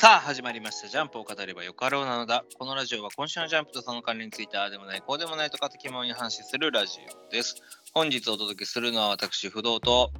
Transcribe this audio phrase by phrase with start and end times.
[0.00, 0.88] さあ始まりました。
[0.88, 2.42] ジャンプを語ればよかろうなのだ。
[2.58, 7.56] このラジオは今週のジャンプとその関連についてああでもないこうでもないとか的問に話するラジオです。
[7.92, 10.10] 本日お届けするのは私、不動と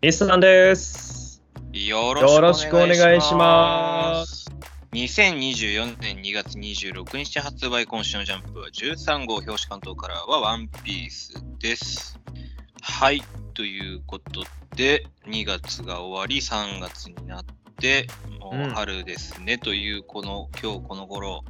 [0.00, 1.42] ミスさんです。
[1.74, 4.50] よよろしくお願いします。
[4.92, 12.18] 2024年2月26日発売今週のジャンプは13号表紙関東カラーはワンピースです。
[12.80, 17.57] はい、ということで2月が終わり3月になって
[18.40, 21.44] もう春ですね、というこの今日この頃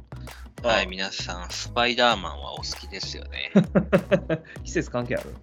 [0.61, 3.51] はい、皆さんスパイダーマンはお好きですよね。
[4.63, 5.35] 季節関係ある？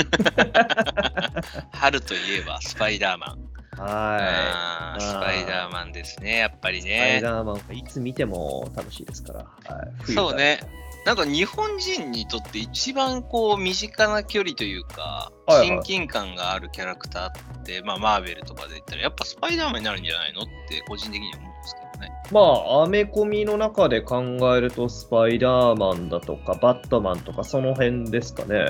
[1.72, 3.50] 春といえばスパイダーマン。
[3.78, 6.80] はあースパイダーマンですね、やっぱりい。
[6.80, 7.20] スパイね。
[7.22, 9.38] ダーマンはいつ見ても楽しいですから。
[9.76, 10.60] はい、冬そうね。
[11.06, 22.12] なんか日本人にとって一番こう身近な距離というか、親近感があるキャラクターって、まあマーベルとかで言ったらやっぱスパイダーマンになるんじゃないのって個人的には思うんですけどね。
[22.30, 24.22] まあ、アメコミの中で考
[24.56, 28.64] えると、スパイダーマンだとか、バットマンとか、その辺ですかね。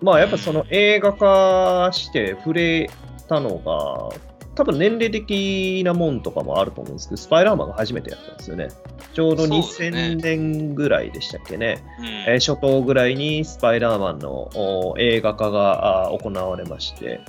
[0.00, 2.90] まあ、やっぱその映画化して触れ
[3.28, 4.08] たのが、
[4.54, 8.68] 多分年齢的なもんとかもあると思うんですけど、スパイダーマンが初めてやったんですよね。
[9.12, 11.84] ちょうどそうだね2000年ぐらいでしたっけね。
[11.98, 17.20] うんえー初頭ぐらいにスパイダーマンのお映画化があ行われまして、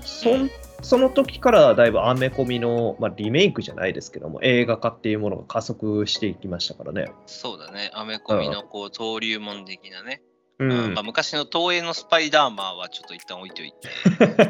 [0.00, 7.10] そんその時からだいぶアメコミの、まあ、リメイクじゃないですけども、映画化っていうものが加速していきましたからね。
[7.26, 10.22] そうだね、アメコミのこう登竜門的なね、
[10.58, 10.90] ううん。
[10.90, 13.88] んまあ、昔の東映のスパイダーマンはちょっと一旦置いといて、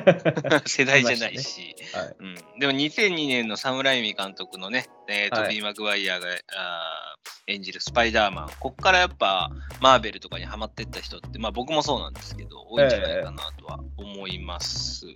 [0.66, 2.16] 世代じゃないし、はい。
[2.18, 5.48] うん、でも2002年のサム・ライミ監督のね、えーはい。
[5.48, 9.50] トビー・マグワイアが、あー演じるスパイダーマン、ここからやっぱ
[9.80, 15.06] マーベルとかにハマってった人って、まあ僕もそうなんですけど、多いんじゃないかなとは思います。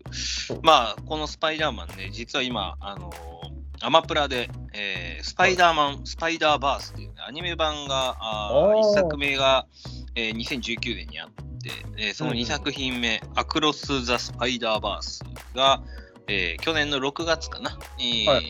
[0.46, 8.94] そうまあ、このスパイダーマンね、実は今、あのーアマプラで、えースパイダーマン、スパイダーバースっていう、ね、アニメ版が、あ1おー。
[8.94, 9.66] 作目が、
[10.14, 11.28] えー2019年にあっ
[11.62, 15.24] て、えーその2作品目、アクロス・ザ・スパイダーバース
[15.54, 15.82] が、
[16.28, 18.40] えー去年の6月かな、に、は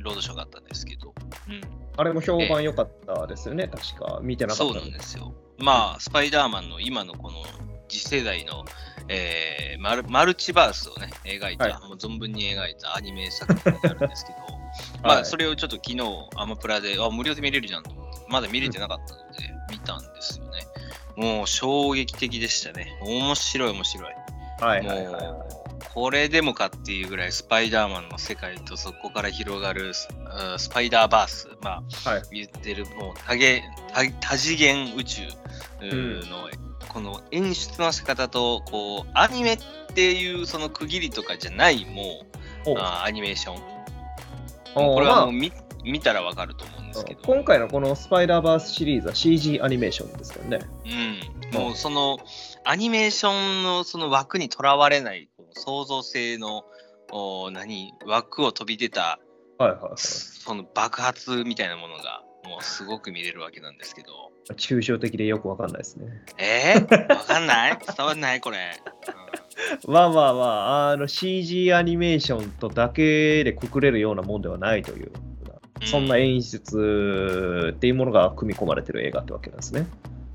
[0.00, 1.14] ロードショーがあったんですけど、
[1.48, 1.60] うん、
[1.96, 4.20] あれも評判良かったですよね、確か。
[4.22, 5.34] 見てなかそうったなんですよ。
[5.58, 7.42] まあ、スパイダーマンの今のこの
[7.88, 8.64] 次世代の、
[9.08, 14.38] えーマルマルチバースをね、描いた、はもう存分に描いたアニメ作品になるんですけど、
[15.02, 15.24] まあ、はい。
[15.24, 15.98] それをちょっと昨日、
[16.36, 20.67] アマプラで、あ、無料で見れるじゃんと思って、まだ見れてなかったので、見たんですよね。
[21.18, 22.96] もう衝撃的でしたね。
[23.02, 24.14] 面白い、面白い。
[24.60, 25.26] はいはいはいはい。
[25.26, 30.08] もう、これでもかっていうぐらい、スパイダーマンの世界とそこから広がるス
[30.68, 33.62] パイダーバース、まあ、はい言ってる、もう多元
[33.92, 35.22] 多多次元宇宙
[35.82, 36.48] うんの、
[36.88, 39.58] この演出の仕方と、こう、アニメっ
[39.94, 42.22] ていうその区切りとかじゃない、も
[42.64, 43.62] う、おあアニメーション。
[44.76, 45.52] おこれはもうま見,、
[45.82, 47.34] 見たらわかると思うんですあけど。
[47.34, 50.66] 今回のこのスパイダーバースシリーズは CG アニメーションですからね。
[51.54, 52.18] うん、もうその
[52.64, 56.64] アニメーションのその枠にとらわれない創造性の
[57.10, 57.94] お何？
[58.06, 59.18] 枠を飛び出た
[59.58, 59.92] はいはいはい。
[59.96, 64.30] その爆発みたいなものがもうすごく見れるわけなんですけど。
[64.54, 66.06] 抽象的でよくわかんないですね。
[66.38, 66.74] え？
[66.78, 67.78] ー、わかんない？
[67.96, 68.40] 伝わんない？
[68.40, 68.80] これ、
[69.86, 75.27] まあまあまあ、あの CG アニメーションとだけでくくれるようなもんではないという、うん
[75.84, 79.86] そんな演出っていうものが組み込まれてる映画ってわけなんですね。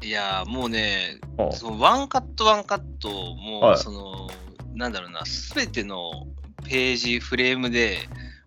[0.01, 3.77] いやーもうねあそのワンカットワンカットもうはい。
[3.77, 4.27] その、
[4.75, 5.21] なんだろうな
[5.55, 6.27] 全ての
[6.65, 7.99] ページフレームで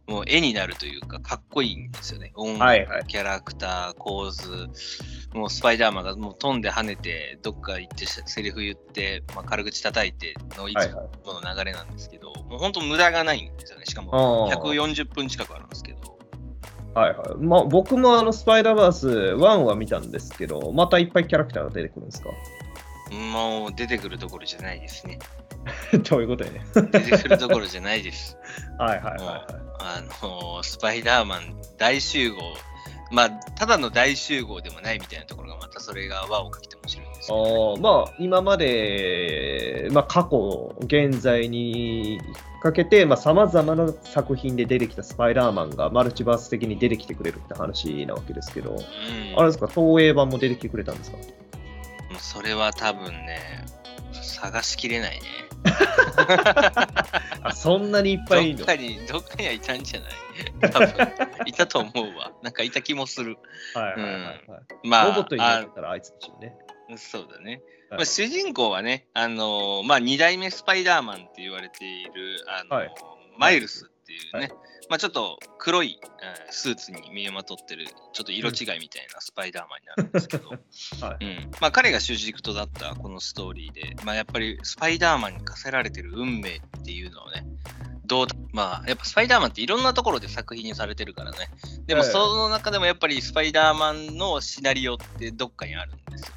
[0.06, 2.32] もう絵になるというかかっこいいんですよね。
[2.34, 3.04] 音楽、はいはい。
[3.06, 4.68] キャラクター構図。
[5.34, 11.26] もうスパイダーマンがもう飛んで跳ねてどっか行ってセリフ言って、まあ、軽口叩いてのいつはいはい。
[11.26, 13.86] もの流れなんですけど、もう本当無駄がないんですよね。
[13.86, 14.60] しかもあー。
[14.60, 16.16] 140分近くあるんですけど
[17.00, 17.44] はいはい。
[17.44, 22.30] まあ僕もあのスパイダーバース1は見たんですけど、またいっぱいキャラクターが出てくるんですか？
[23.32, 25.21] もう出てくるところじゃないですね
[26.10, 26.60] どういうことやね。
[26.74, 28.36] 出てくるところじゃないです
[28.80, 29.47] はいはいはいはい。
[29.78, 32.38] あのスパイダーマン大集合、
[33.10, 42.20] まあ、ただの大集合でもないみたいなところが、またそれが輪をかけて面白いんですよ、あーまあ今まで、まあ、過去、現在に
[42.62, 48.78] かけてさまざ、まな作品で出てきたスパイダーマンがマルチバース的に出てきてくれるって話なわけですけど、うん、
[49.38, 51.18] あれですか、東映版も出てきてくれたんですか？
[52.18, 53.64] それは多分ね、
[54.12, 55.26] 探しきれないね。
[57.42, 58.65] あそんなにいっぱいいるの？
[58.65, 60.71] どっかに、どっかにはいたんじゃない？
[60.72, 61.09] 多分、
[61.47, 62.33] いたと思うわ。
[62.42, 63.36] なんかいた気もする。
[63.74, 64.45] はいはいはいはい。
[64.84, 66.54] まあ、ロボットになあったらあいつでしょうね。
[66.97, 67.63] そうだね。
[67.91, 72.95] はいまあ、主人公はね、あのーまあ、2代目スパイダーマンって言われている、あのーはい
[73.39, 74.51] マイルスっていうね、
[74.88, 80.48] まあ、ちょっと黒い、えースーツに身をまとってる、ちょっと色違いみたいなスパイダーマンになるんですけど、
[81.04, 87.44] はいうんまあ、彼が主軸となったこのストーリーで、まあ、やっぱりスパイダーマンに課せられてる運命っていうのをね、
[88.06, 91.50] どうまあ、やっぱスパイダーマンっていろんなところで作品にされてるからね。
[91.86, 96.34] でも、ええその中でもやっぱりスパイダーマンのシナリオってどっかにあるんですよ。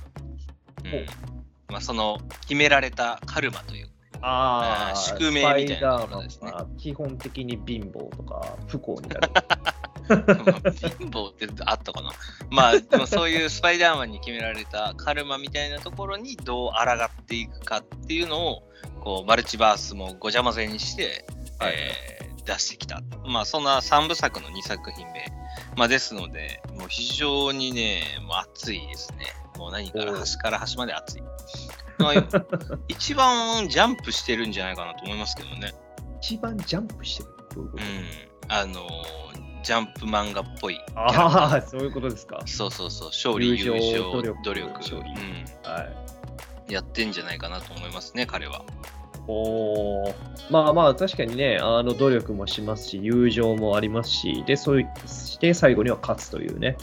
[0.85, 1.05] うん
[1.69, 3.87] まあ、その決められたカルマという。
[3.87, 9.29] ああ、あー宿命みたいなとこ基本的に貧乏とか不幸になる。
[9.33, 12.11] まあ貧乏ってあったかな。
[12.49, 18.63] まあ、でもそういうスパイダーマンに決められたカルマみたいなところにどう抗っていくかっていうのを、
[19.01, 21.25] こう、マルチバースもごちゃ混ぜにして、
[21.59, 23.01] はいえー出してきた。
[23.25, 25.25] まあ、そんな3部作の2作品目。
[25.77, 29.27] まあ、ですので、もう非常にね、もう熱いですね。
[29.57, 31.21] もう何から端から端まで熱い。
[31.99, 32.13] まあ、
[32.87, 35.73] 一番ジャンプしてるんじゃないかなと思いますけどね。
[36.21, 37.29] 一番ジャンプしてる。
[37.55, 37.83] どういうこと？
[37.83, 37.89] うん。
[38.47, 38.89] あのー
[39.61, 40.79] ジャンプ漫画っぽい。
[40.95, 42.41] ああ、そういうことですか。
[42.45, 45.01] そうそうそう、勝利、優勝、努努力、うん、
[45.69, 45.85] は
[46.69, 46.73] い。
[46.73, 48.63] やってんじゃないかなと思いますね、彼は。
[49.27, 50.13] おー
[50.49, 56.77] まあまあ確かにね、あの努力もしますし、友情もありますし、で、そうして最後には勝つというね、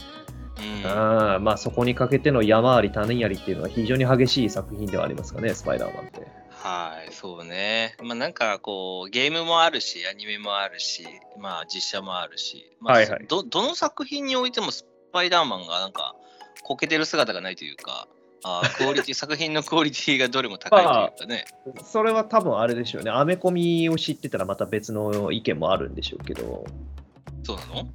[0.59, 6.27] うん、まあそこにかけての山あり谷ありっていうのは非常に激しい作品ではありますかね、スパイダーマンって。
[6.51, 7.95] はい、そうね。
[8.03, 11.07] まあなんかこう、ゲームもあるし、アニメもあるし、
[11.37, 16.15] まあ実写もあるし、まあはいはいどどの作品においてもスパイダーマンがなんか、
[16.63, 18.07] こけてる姿がないというか、
[18.43, 21.45] あー クオリティ作品のクオリティがどれも高いというかね。
[21.83, 26.65] それは多分あれでしょうね、アメコミを知ってたらまた別の意見もあるんでしょうけど、
[27.43, 27.89] そうなの？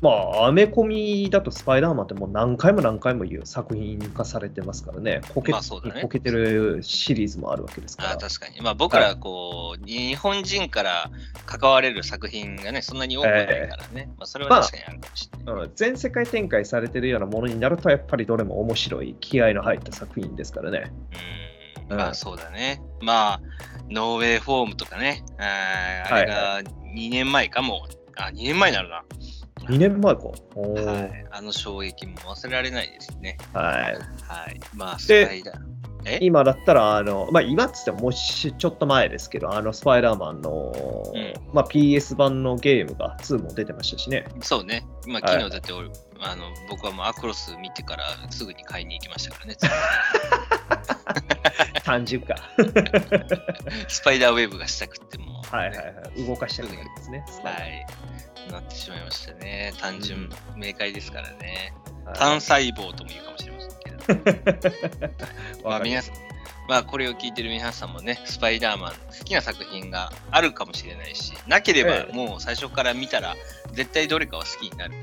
[0.00, 8.10] まあ、アメコミだとスパイダーマンってもう何回も何回も言う作品化されてますからね、こけ,、まあねこけてるシリーズもあるわけですから。
[8.12, 8.62] あー確かに。
[8.62, 11.10] まあ僕らこう、日本人から
[11.44, 14.08] 関われる作品がね、そんなに多くないからね。
[14.16, 15.64] まあそれは確かにあるかもしれない。
[15.64, 20.92] うん、全世界展開されてるようなものになると、やっぱりどれも面白い、気合いの入った作品ですからね。
[21.88, 22.80] うん、うんまあそうだね。
[23.02, 23.40] まあ、
[23.90, 26.62] ノーウェイフォームとかね、あーあれが
[26.94, 27.86] 2年前かも、
[28.16, 29.04] あ、2年前になるな。
[29.70, 30.22] 2年前か。
[30.24, 33.38] はい、あの衝撃も忘れられないですね。
[33.52, 34.60] はい、はい。
[34.74, 35.56] まあ、スでパイダー。
[36.04, 36.18] え？
[36.22, 40.72] 今だったら、あのまあ、今っつってももうしちょっと前ですけど、あのスパイダーマンの、
[41.14, 44.26] うんまあ、PS 版のゲームが2も出てましたしね。
[44.40, 44.86] そうね。
[45.06, 45.90] まあ、はい昨日だって俺、
[46.20, 49.56] あの僕はもうアクロス見てからすぐに買いに行きましたからね。
[51.84, 52.36] 単純か。
[53.88, 55.84] スパイダーウェーブがしたくってもう、はいはいは
[56.16, 56.26] い。
[56.26, 57.24] 動かしたくなるんですね。
[57.42, 57.86] はい。
[58.50, 59.72] なってしまいましたね。
[59.78, 61.72] 単純明快ですからね。
[61.74, 64.32] はい単細胞とも言うかもしれませんけ
[65.02, 65.10] ど。
[65.68, 66.14] まあ、皆さん、
[66.68, 73.36] まあ、これを聞いてる皆さんもね、スパイダーマン、好きな作品があるかもしれないし、なければええもう最初から見たら、
[73.72, 74.94] 絶対どれかは好きになる。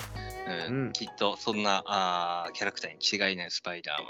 [0.70, 4.06] うんうんきっとそんなあーキャラクターに違いないスパイダーマン、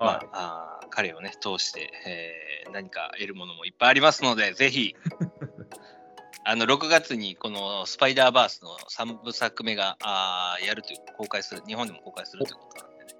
[0.00, 4.94] まはいあ、あー彼をね通して、えー何か得るものもいっぱいありますので、ぜひ
[6.44, 13.14] あの6月にこのスパイダーバースの3部作目があーやるという公開する、日本でも公開するということなんでね。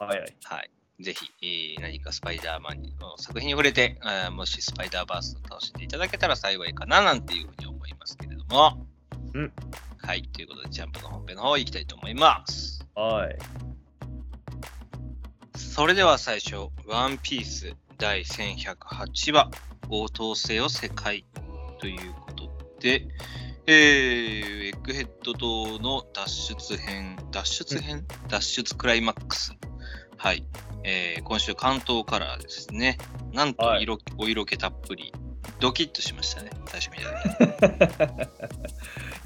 [0.00, 0.36] はいはい。
[0.42, 0.70] はい。
[1.00, 8.86] ぜひ、えー何かスパイダーマンの作品に触れて、あーもしスパイダーバースを楽しんでいただけたら幸いかななんていうふうに思いますけれども。
[9.34, 9.52] うん。
[9.98, 10.22] はい。
[10.22, 12.86] ということで、ジャンプの本編の方行きたいと思います。
[12.94, 13.36] はい。
[15.56, 19.50] それでは最初、ワンピース第1108話、
[19.88, 21.24] 応答せよ世界
[21.80, 22.14] という
[22.84, 23.08] ことで、
[23.66, 29.54] えー、エッグヘッド島の脱出編、脱出編、脱出クライマックス。
[30.18, 30.44] はい。
[30.84, 32.98] えー今週関東カラーですね。
[33.32, 35.12] なんとはい色、お色気たっぷり。
[35.60, 38.28] ドキッとしましたね、最初見た時。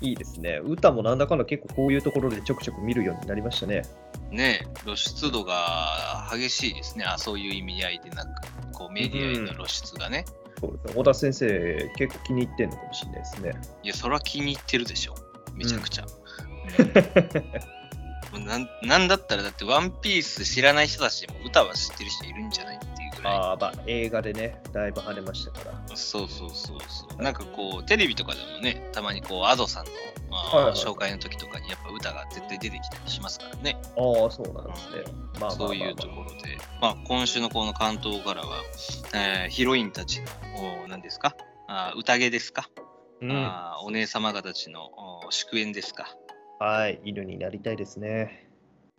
[0.09, 0.61] いいですね。
[0.63, 3.83] 歌もなんだかんだ結構こういうところでちょくちょく見るようになりましたね。
[4.31, 7.05] ねえ露出度が激しいですね。
[7.05, 10.25] あそういう意味合いでなく、こうメディアへの露出がね。
[10.61, 10.93] そうですね。
[10.95, 13.53] 小田先生、結構気に入ってんのかもしれないですね。
[13.83, 15.15] いや、それは気に入ってるでしょ。
[15.55, 16.07] めちゃくちゃ。
[18.35, 22.79] うんなんなんだったら、だってワンピース知らない人たちでも歌は知ってる人いるんじゃない？
[23.25, 25.97] ああ、まあ映画でね、だいぶ跳ねましたから。
[25.97, 27.23] そうそうそうそう。
[27.23, 29.91] なんかこう、テレビとかでもね、たまにこう、アドさんの、
[30.31, 33.77] まあはいはい紹介の時とかにやっぱ歌が絶対出てきたりしますからね。
[33.83, 33.87] あ
[34.27, 35.05] あ、そうなんですね。
[35.41, 38.63] まあそういうところで、まあ、今週のこの関東からは、
[39.15, 40.27] えーヒロインたちの、
[40.85, 41.35] お何ですか？
[41.67, 42.69] あー宴ですか、
[43.21, 44.91] うん、あーお姉様方たちの
[45.27, 46.07] お祝宴ですか？
[46.61, 48.49] はい、犬になりたいですね。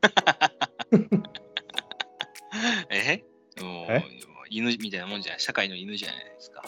[2.90, 3.24] え？
[4.50, 6.63] 犬みたいなもんじゃない社会の犬じゃないですか。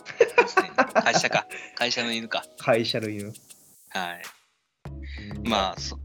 [1.01, 1.48] 会社か。
[1.75, 2.43] 会社の犬か。
[2.57, 3.33] 会社の犬。
[3.89, 5.50] はい。
[5.50, 6.00] まあ、そ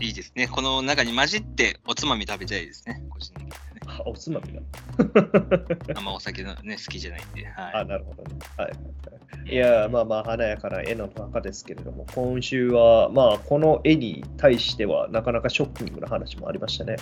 [0.00, 0.48] いいですね。
[0.48, 3.02] この中に混じっておつまみ食べたいですね。
[3.08, 3.80] 個人的にはね。
[3.86, 4.60] あ、おつまみが？
[5.96, 7.48] あんまお酒のね、好きじゃないんで。
[7.56, 7.86] あ、はい。
[7.86, 8.38] なるほどね。
[8.56, 9.52] はい。
[9.52, 16.96] いや、まあまあ、華やかな絵の中ですけれども、今週は、まあ、この絵に対しては、なかなかショッキングな話もありましたね。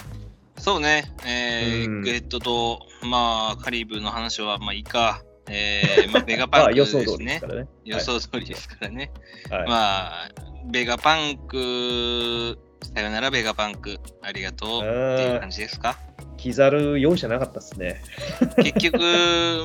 [0.59, 1.05] そうね。
[1.27, 5.23] えーうんグレッドと、まあ、カリブの話は、まあいいか。
[5.49, 7.47] えー、 まあ、ベガパまあ、ンクです予想通りですねか。
[7.49, 7.69] らね。
[7.85, 9.11] 予想通りですからね。
[9.51, 9.69] はい。
[9.69, 10.31] まあ、
[10.71, 12.59] ベガパンク、
[12.95, 14.83] さよならベガパンク、ありがとうっ
[15.19, 15.99] ていう感じですか？
[16.37, 18.03] キザル容赦なかったですね。
[18.63, 18.99] 結局、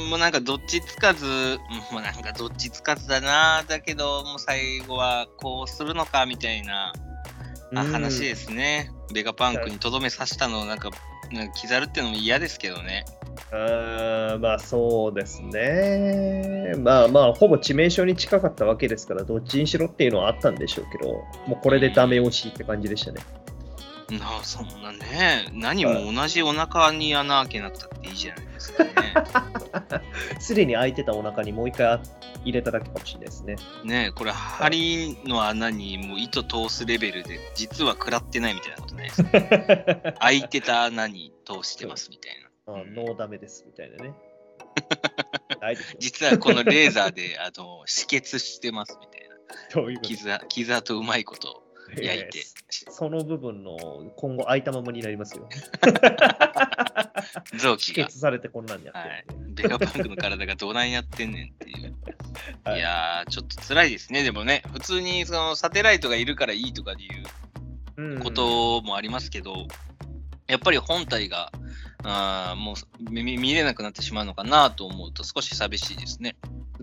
[0.10, 1.26] もうなんかどっちつかず、
[1.92, 6.94] もうなんかどっちつかずだな、だけど、もう最後はこうするのかみたいな
[7.76, 8.92] あうん話ですね。
[9.14, 10.90] ベガパンクにとどめさせたのをなんか、
[11.32, 13.06] なんか刻るっていうのも嫌ですけどね。
[13.52, 16.74] あーまあそうですね。
[16.78, 21.12] まあまあ、ほぼ致命傷に近かったわけですから、どっちにしろっていうのはあったんでしょうけど、
[21.48, 23.22] もうこれでダメ押しって感じでしたね。
[24.12, 28.92] なあ、そんなね、何も同じお腹に穴開けなくたっていいじゃないですかね。
[30.40, 32.00] すでに開いてたお腹にもう一回
[32.44, 33.56] 入れただけかもしれないですね。
[33.84, 40.12] ねえこれ針の穴にもう糸通すレベルで実は食らってないみたいなことないですか？
[40.20, 42.32] 開いてた穴に通してますみたい
[42.68, 42.74] な。
[42.74, 44.14] あノーダメですみたいなね。
[46.00, 49.36] 実はこのレーザーであの止血してますみたいな。
[49.74, 50.08] どういうこと？
[50.10, 51.64] 傷傷とうまいこと
[51.96, 52.44] 焼いて。
[52.70, 53.78] その部分の
[54.16, 55.50] 今後開いたままになりますよ。
[57.58, 58.10] 臓器が。
[58.10, 59.54] されてこんなんやはってい。
[59.54, 61.96] ベガパンクの体がどないやってんねんっていう。
[62.64, 64.24] はいいやー、ちょっと辛いですね。
[64.24, 67.24] でもね、普通にそのサテライトがいるからいいとかでいう
[67.98, 69.68] うんこともありますけど、
[70.50, 71.52] やっぱり本体が
[72.04, 76.36] あーもう見見れなくなってしまうのかなと思うと少し寂しいですね。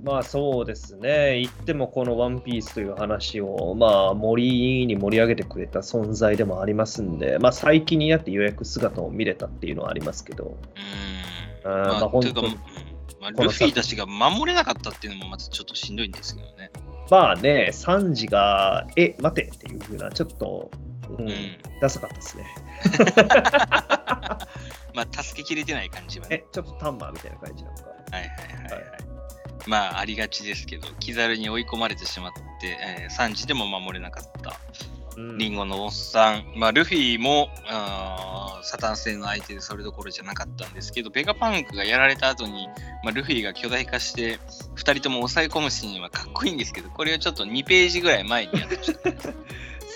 [0.02, 1.40] まあそうですね。
[1.40, 10.58] 言ってもこのワンピースという話を、まあ森に盛り上げてくれた存在でもありますんで、まあ最近になってようやく姿を見れたっていうのはありますけど、
[11.64, 11.88] うーん。
[11.88, 12.60] あーまあ本当にうん
[13.18, 16.70] まあ、ルフィたちが守れなかったっていうのもまたちょっとしんどいんですけどね。
[17.10, 20.70] まあね、サンジが、え、待てっていう風な、ちょっと、
[21.08, 21.58] うん、うん。
[21.80, 22.46] ダサかったですね。
[24.94, 26.36] まあ、助けきれてない感じはね。
[26.36, 27.84] え、ちょっとタンマーみたいな感じなのか。
[27.84, 28.28] はいはいはい、
[28.72, 28.82] はい。
[28.90, 29.06] はい
[29.66, 34.58] まあ、ありがちですけど、キザルに追い込まれてしまって、えー、3時でも守れなかった。
[35.16, 35.38] うん。
[35.38, 42.68] リンゴのおっさん、まあ、ルフィもあーサタン星の相手でそれどころじゃなかったんですけど、ベガパンクがやられた後に、
[43.02, 44.38] まあ、ルフィが巨大化して、
[44.76, 49.10] 2人とも抑え込むシーンはかっこいいんですけど、これをちょっと2ページぐらい前にやってほした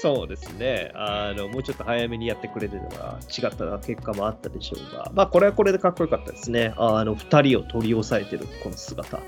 [0.01, 1.49] そうですねあの。
[1.49, 6.75] もうちょっと早めにやってくれてれば違った結果もあったでしょうが、まあこれはこれでかっこよかったですね。
[6.77, 9.19] あの、二人を取り押さえてるこの姿。
[9.19, 9.23] うん。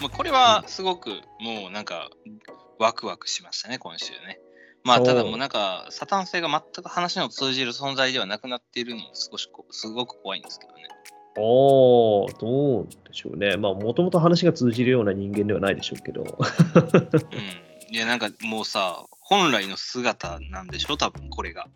[0.00, 1.10] まあ、これはすごく
[1.40, 2.10] もうなんか
[2.78, 4.40] ワクワクしましたね、今週ね。
[4.84, 10.88] まあ、ただもうなんか、サタン星が全く話の通じる存在ではなくなっているのも少しこすごく怖いんですけどね。
[11.36, 13.56] おー、どうでしょうね。
[13.56, 16.22] まあ、もともと話が通じるような人間ではないでしょうけど。
[16.22, 17.94] うん。
[17.94, 21.66] いや、なんかもうさ、本来の姿なんでしょ、多分これが。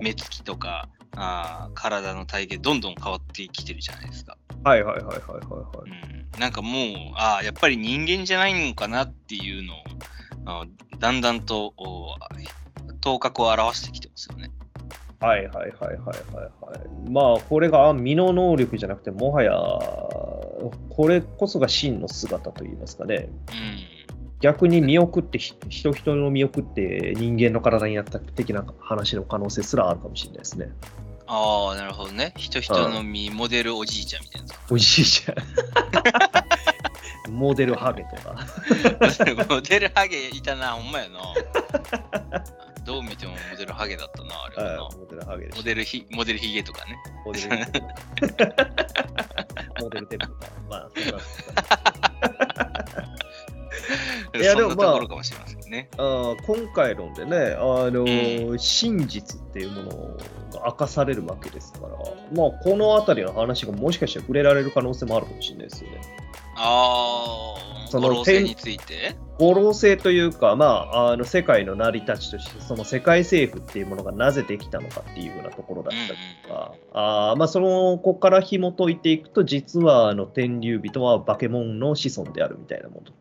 [0.00, 4.38] 目つきとか、あー体の体型どんどん変わってきてるじゃないですか。
[4.64, 5.38] はいはいはいはいはいは
[5.86, 5.90] い。
[6.34, 6.72] うん、なんかもう、
[7.16, 9.62] ああ、やっぱり人間じゃないのかなっていう
[10.46, 10.64] のを、
[10.98, 12.16] だんだんとお
[13.02, 14.50] 頭角を表してきてますよね。
[15.20, 16.76] はいはいはいはいはいは
[17.06, 17.10] い。
[17.10, 23.28] まあ、これが身の能力じゃなくて、もはや、これこそが真の姿といいますかね。
[23.50, 23.93] うん。
[24.44, 30.68] 逆に見送って、ひ人人の見送って人間の体になった的な話の可能性すらあるかもしれないですね。
[31.26, 32.34] ああ、なるほどね。
[32.36, 37.32] 人人のみ、モデルおじいちゃんみたいなやおじいちゃん。
[37.32, 38.36] モデルハゲとか。
[39.08, 39.20] つ。
[39.48, 41.20] モデルハゲいたな、ほんまやな。
[42.84, 44.98] どう見てもモデルハゲだったな、あれはな。
[44.98, 46.98] モデルハゲモデルひモデルヒゲとかね。
[47.24, 47.48] モデル
[49.80, 50.48] モデルテップとか。
[50.68, 50.90] まあ、
[54.34, 54.96] いやでもまあ。
[54.96, 59.90] あー今回のでね、あの真実っていうもの
[60.52, 66.00] が明かされるわけですから、まあ、この辺りの話がもしかしたら触れられる可能性もあるかもしれないですよね。
[66.56, 67.54] あ
[67.86, 69.16] あ、その五老星について？
[69.38, 83.18] 五老星というか、まあ、あの世界の成り立ちとして、その世界政府っていうものがなぜできたのかっていうようなところだったりとか、あーまあ、そのここから紐解いていくと、実はあの天竜人はバケモンの子孫であるみたいなものとか。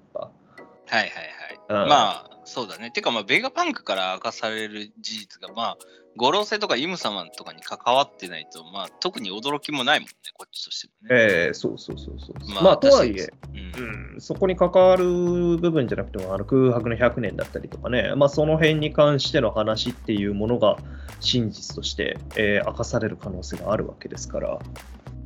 [0.93, 1.83] はいはいはい。
[1.83, 2.91] うんまあ、そうだね。
[2.91, 5.77] てか、まあ、ベガパンクから明かされる事実が、まあ、
[6.15, 11.21] 五老星とかイム様とかに関わってないと、まあ、特に驚きもないもんね、こっちとしてもね。
[11.23, 12.53] ええそうそうそうそう。
[12.53, 20.77] まあまあ、とはいえ、うんうん、そこに関わる部分じゃなくても、あの空白の100年だったりとかね、まあ、その辺に関しての話っていうものが
[21.21, 24.59] 真実として、えー明かされる可能性があるわけですから、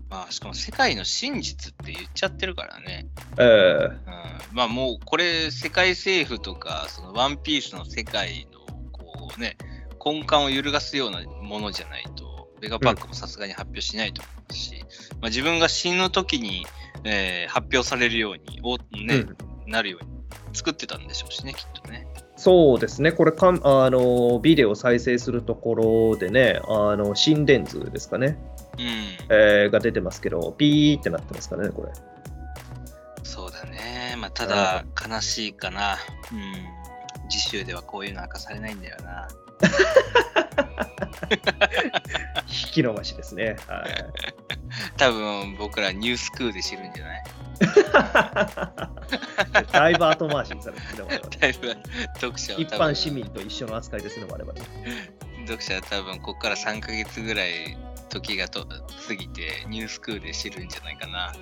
[0.09, 3.07] まあ、しかも世界の真実って言っちゃってるからね。
[3.37, 4.06] えーうん、
[4.57, 9.55] まあもうこれ世界政府とかそのワンピースの世界のこうね
[10.03, 14.85] 根幹を揺るがすようなものじゃないとベガパックもさすがに発表しないと思いますし、
[15.21, 16.65] まあ、自分が死ぬ時に、
[17.03, 20.09] えー発表されるようにお、ねうんなるように
[20.53, 22.07] 作ってたんでしょうしねきっとね。
[22.35, 28.37] そうですね、これかんあの、ビデオ再生するところでね、あの心電図ですかね、
[28.77, 31.91] うん、えーが出てますけど、ピーってなってますからね、これ。
[34.19, 35.97] まあただ悲しいかな。
[36.31, 36.53] うん。
[37.29, 39.27] 次週ではこういうの明かされないんだよな。
[42.47, 43.57] 引き伸ばしですね。
[43.67, 43.87] はい
[44.97, 47.23] 多分僕らニュースクールで知るんじゃない？
[49.71, 51.69] だいぶ後回しにされてるね、だいぶ
[52.15, 54.53] 読者は一般市民と一緒の扱いですね、我々。
[55.45, 57.77] 読者は多分ここから3ヶ月ぐらい
[58.09, 61.33] 時がと過ぎてニュースクールで知るんじゃないかな。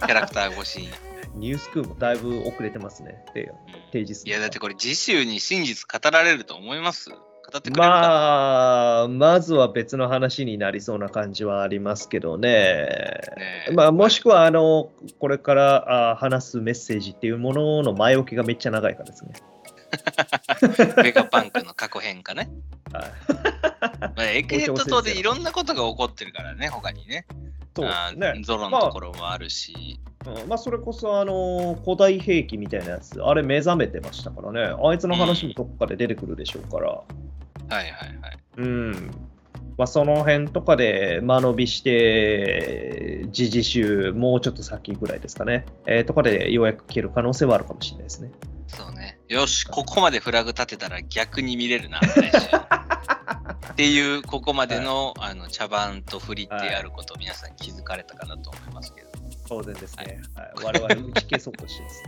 [0.00, 0.90] キャラクター越しに。
[1.34, 3.56] ニュースクールもだいぶ遅れてますね、でうん
[3.92, 7.10] 提示するいやだってこれ次週に真実語られると思います？
[7.10, 7.16] 語
[7.58, 12.48] ってくれるまあ、まずは別の話になりそうな感じはありますけどね。
[12.48, 13.72] ねえ。
[13.72, 19.32] まあ、もしくは、あの、これからあ話すメッセージっていうものの前置きがめっちゃ長いからですね。
[21.02, 22.50] ベガパンクの過去変化ね。
[22.92, 23.04] はい、
[24.00, 27.26] まあ、エクヘッド島でいろんなことが起こってるからね、他にね。
[27.74, 28.40] そうね。
[28.42, 29.98] ゾロのところもあるし。
[30.26, 34.74] うんまあ、それこそ、あの、古代兵器みたいなやつ、あれ目覚めてましたからね。
[34.82, 36.88] あいつの話もどっかで出てくるでしょうから。
[36.90, 37.04] は
[37.70, 37.90] いはいはい。
[38.58, 39.10] うん。
[39.78, 45.64] まあ、その辺とかで間延びして、時事集、もうちょっと先ぐらいですかね。
[45.86, 48.30] えーとかでようやく消える可能性はあるかもしれないですね。
[48.76, 49.20] そうね。
[49.28, 52.00] よし、ここまでフラグ立てたら逆に見れるな、っ
[53.74, 59.10] ていう、ここまでの, あの茶番と振りってあることを皆さん気づかれたかなと思いますけど。
[59.48, 60.22] 当然ですね。
[60.34, 62.06] はい、我々打ち消そうとしてますん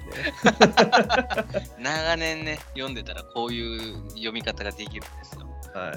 [1.77, 1.79] で。
[1.83, 5.46] 長年ね、読んでたらこういう読み方ができるんですよ。
[5.74, 5.96] はい。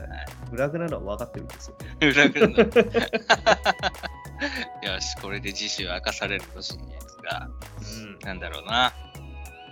[0.49, 1.77] フラグなのは分かってるんですよ。
[2.01, 2.57] 裏ぐるの
[4.91, 7.51] よし、これで次週明かされるらしいんですが、う
[8.05, 8.19] ん。
[8.19, 8.91] なんだろうな。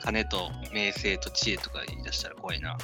[0.01, 2.77] 金と名声と知恵とか言い出したら怖いな。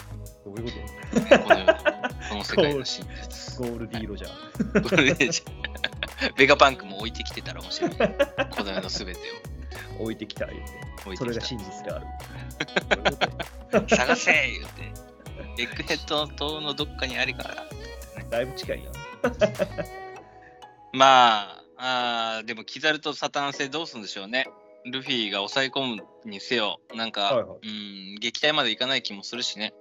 [0.46, 0.72] どういう
[1.14, 3.58] こねこの世のこの世界の真実。
[3.58, 4.84] とゴールディーロじゃん。
[4.84, 7.92] これでじゃベガパンクも置いてきてたら面白い。
[7.92, 9.20] この世のすべて
[10.00, 10.72] を置いてきた言うて。
[11.06, 11.42] 置いそれが。
[11.42, 12.06] 真実である。
[13.96, 15.64] 探せ言うて。
[15.64, 17.66] エッグヘッド島のどっかにありから。
[18.30, 18.92] だいぶ近いな。
[20.94, 24.48] まあ、あーでもキザルとサタン星どうするんでしょうね。
[24.86, 29.74] ルフィが抑え込むにせよ、なんか、はいはいうん、撃退までいかない気もするしね。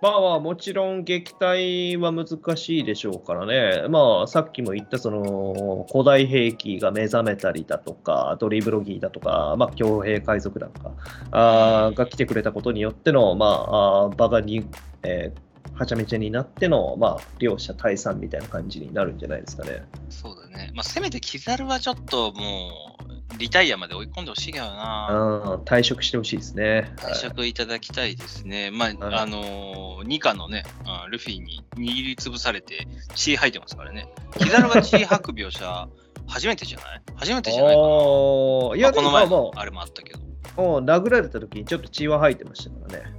[0.00, 3.88] まあまあ、もちろん撃退は難しいでしょうからね。
[3.88, 10.92] まあ、さっきも言った、その、古代兵器が目覚めたりだとか、ドリブロギーだとか、まあ、強兵海賊だとか、
[11.32, 14.68] あーが来てくれたことによっての、まあ、あー場がに、
[15.02, 15.47] えー
[15.78, 19.84] はちゃめちゃになっての、まあ、両者退散みたいな感じになるんじゃないですかね。
[20.10, 20.72] そうだね。
[20.74, 22.96] まあ、せめてキザルはちょっとも
[23.34, 25.08] う、リタイアまで追い込んでほしいけどな。
[25.10, 26.92] うん、退職してほしいですね。
[26.96, 28.70] 退職いただきたいですね。
[28.70, 34.08] まあ、はいあのー、ニカのね、あルフィに握りつぶされて血吐いてますからね。
[34.38, 35.88] キザルが血吐く描写、
[36.26, 37.02] 初めてじゃない？
[37.16, 37.86] 初めてじゃないかな。
[38.76, 40.18] いや、まあこの前でものあれもあったけど。
[40.56, 43.17] もう殴られた時にちょっと血は吐いてましたからね。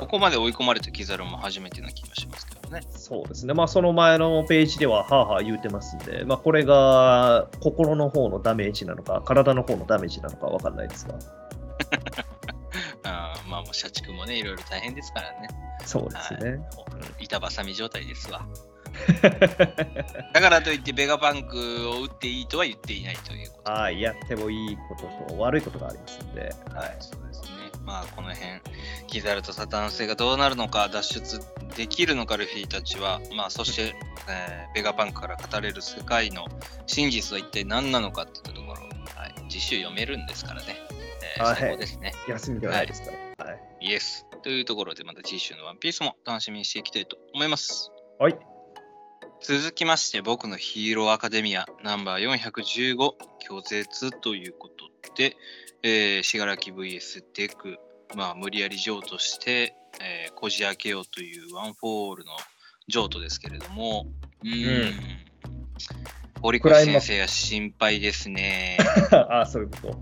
[0.00, 2.82] ここまで追い込まれたキザルも初めてな気がしますけどね。
[2.90, 11.14] そうですね、まあ、その前のページでは、はあはあ言うてますんで、まあ、これが心の方のダメージなのか、体の方のダメージなのかわかんないですが、
[13.04, 15.48] あーまあもう社畜もね、いろいろ大変ですからね。
[15.84, 16.58] そうですね。
[17.20, 18.46] 板挟み状態ですわ。
[20.32, 23.72] だからといってベガパンクを打っていいとは言っていないということ。
[23.72, 24.94] はい、やってもいいこ
[25.28, 26.40] とと悪いことがありますんで、
[26.72, 27.53] はい、そうですね。
[27.84, 28.60] まあこの辺、
[29.06, 31.40] キザルとサタン星がどうなるのか、脱出
[31.76, 33.94] できるのか、ルフィたちは、まあそして、
[34.28, 36.46] えーベガパンクから語れる世界の
[36.86, 38.82] 真実は一体何なのかっていったところ、
[39.14, 40.76] はい、次週読めるんですからね。
[41.36, 42.12] えーはい最高ですね。
[42.28, 43.46] 休みではないですから。
[43.46, 43.60] はい。
[43.80, 44.26] イエス。
[44.42, 47.90] というところで、また次週のワンピースも楽しみにしていきたいと思います。
[48.18, 48.38] はい、
[49.40, 52.96] 続きまして、僕のヒーローアカデミアナンバー415、
[53.48, 55.36] 拒絶ということで、
[55.82, 57.78] えー、死柄木 VS デク、
[58.14, 62.32] まあ、無理やり譲渡して、えーこじ開けようというワンフォーオールの
[62.88, 64.06] 譲渡ですけれども、
[64.42, 64.92] うんうん。
[66.44, 68.76] 堀越先生が心配ですね。
[69.10, 69.98] あ あ、そういうこと。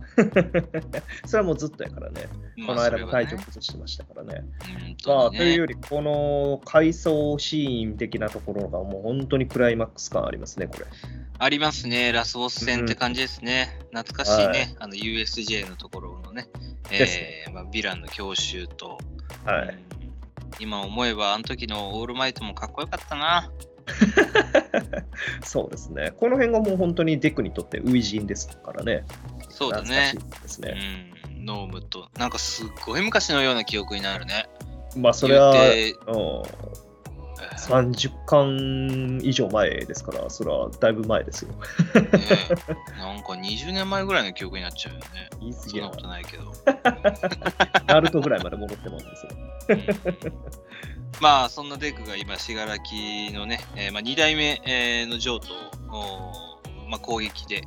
[1.25, 2.23] それはもうずっとやからね。
[2.67, 4.43] この間も体調ま崩してましたからね。
[4.43, 10.87] あそれはねうんまあ、というより、この回想シーン的なところがもう本当にクライマックス感ありますね、これ。
[11.39, 13.79] ありますね、ラスボス戦って感じですね。
[13.93, 16.49] 懐かしいね、はいあの USJ のところのね、
[16.91, 18.99] えーまあ、ヴィランの教習と、
[19.45, 19.69] はい。
[19.69, 19.93] うん
[20.59, 23.51] 今思えばあの時のオールマイトもかっこよかったな。
[25.45, 26.12] そうですね。
[26.16, 29.05] この辺がもう本当にデクにとって初陣ですからね。
[29.49, 30.14] そうだね。
[30.42, 30.77] ですね。
[31.29, 34.47] うん、ノームと、なんかすっごい昔のような記憶になるね。
[34.97, 36.83] まあ、それは、言うん、えー
[37.57, 41.53] 30巻以上前ですから、それはだいぶ前ですよ。
[41.53, 41.57] ね
[42.99, 45.07] なんか20年前ぐらいの記憶になっちゃうよね。
[45.40, 46.53] 言い過ぎそんなことないけど。
[47.87, 49.11] ナルトぐらいまで戻ってますよ。
[49.68, 50.62] うん
[51.20, 52.70] まあそんなデクが今、信楽
[53.33, 55.53] のね、えーまあ、2代目、えーの譲渡
[55.94, 56.33] を、
[56.88, 57.62] まあ、攻撃で、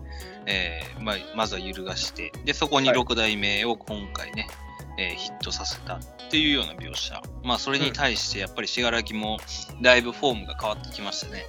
[0.45, 4.47] えーまあ、まずは揺るがして、でそこにはい6代目を今回ね、
[4.97, 7.21] えーヒットさせたっていうような描写。
[7.43, 9.39] まあそれに対してやっぱり信楽も
[9.81, 11.45] だいぶフォームが変わってきましたね。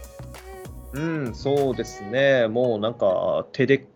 [0.92, 2.46] うん、そうですね。
[2.48, 3.87] もうなんか手で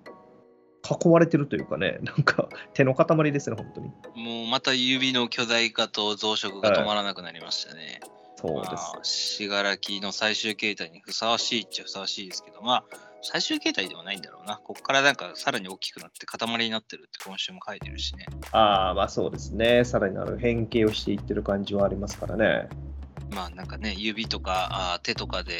[1.04, 3.90] 囲われてるというかね、 なんか手の塊ですね、本当に。
[4.24, 8.00] もうまた指の巨大化と増殖が止まらなくなりましたね。
[8.36, 8.72] そうです。
[8.72, 12.84] まあ、信楽の最終形態にふさわしいっちゃふさわしいですけど、まあ、
[13.22, 14.56] 最終形態ではないんだろうな。
[14.56, 18.26] ここからなんかさらに大きくなって塊になってるって今週も書いてるしね。
[18.52, 19.84] ああ、まあそうですね。
[19.84, 22.68] さらにあの変形をしていってる感じはありますからね。
[23.34, 25.52] まあなんかね、指とかあー手とかで、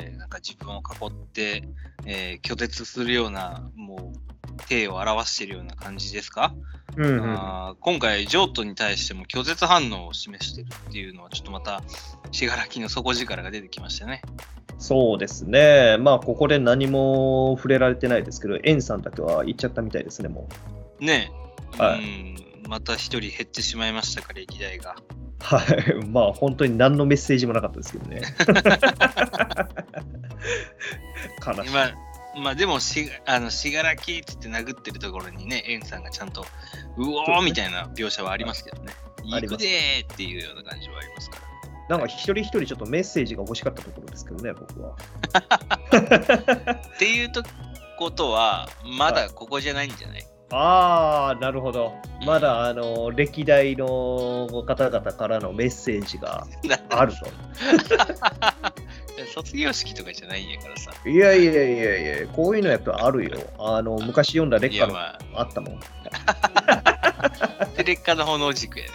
[0.00, 1.68] えーなんか自分を囲って、
[2.06, 4.31] えー拒絶するような、もう
[4.68, 6.54] 手を表しているような感じですか、
[6.96, 7.34] うん、うん。
[7.34, 11.82] あー今回、ジョートに対しても拒絶反応を示してるっていうのは、ちょっとまた、
[12.30, 14.22] 信楽の底力が出てきましたね。
[14.78, 15.96] そうですね。
[15.98, 20.48] まあここで何も触れられてないですけど、エンさんだけは言っちゃったみたいですね、も
[21.00, 21.04] う。
[21.04, 21.30] ね
[21.78, 24.96] え、はいうん、また一人減ってしまいましたか、歴代が。
[25.40, 26.04] はい。
[26.10, 28.22] まあ本当に何のメッセージもなかったですけどね。
[31.46, 31.72] 悲しい。
[32.34, 36.42] まあ、まあでもし、あの、しがらきっつって殴ってるところにね、エンさんがちゃんと、
[36.96, 38.92] うおーみたいな描写はありますけどね。
[39.24, 41.42] 行くでーっていうような感じはありますから。
[41.88, 44.96] なんか一人一人ちょっとメッセージが欲しかったところですけどね、僕は。
[46.96, 47.42] っていうと
[47.98, 51.94] ことは、まだここじゃないんじゃない、ああ、なるほど。
[52.26, 56.46] まだあの歴代の方々からのメッセージが
[56.90, 57.26] あると。
[59.34, 60.92] 卒業式とかじゃないんやからさ。
[61.04, 63.38] いやいやいやいや、こういうのやっぱあるよ。
[63.58, 65.80] あの昔読んだ劣化のまあったもん。
[66.26, 68.92] あ、テレッカの炎軸やね。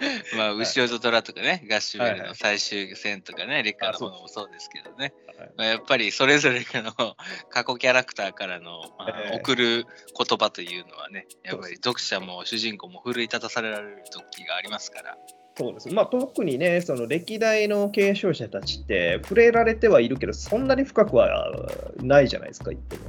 [0.36, 5.12] まあ、後ろと虎とかね、ガッシュベルの最終戦とかね、劣化の炎もそうですけどね。
[5.26, 6.92] はいまあ、やっぱりそれぞれの
[7.50, 9.86] 過去キャラクターからの、まあええ送る
[10.16, 15.18] 言葉というのはね、やっぱり読者も主人公も奮い立たされられる時がありますから。
[15.60, 15.92] そうです。
[15.92, 21.52] まあ特にね、その歴代の継承者たちって触れられてはいるけど、そんなに深くは
[21.98, 23.02] ないじゃないですか、言っても。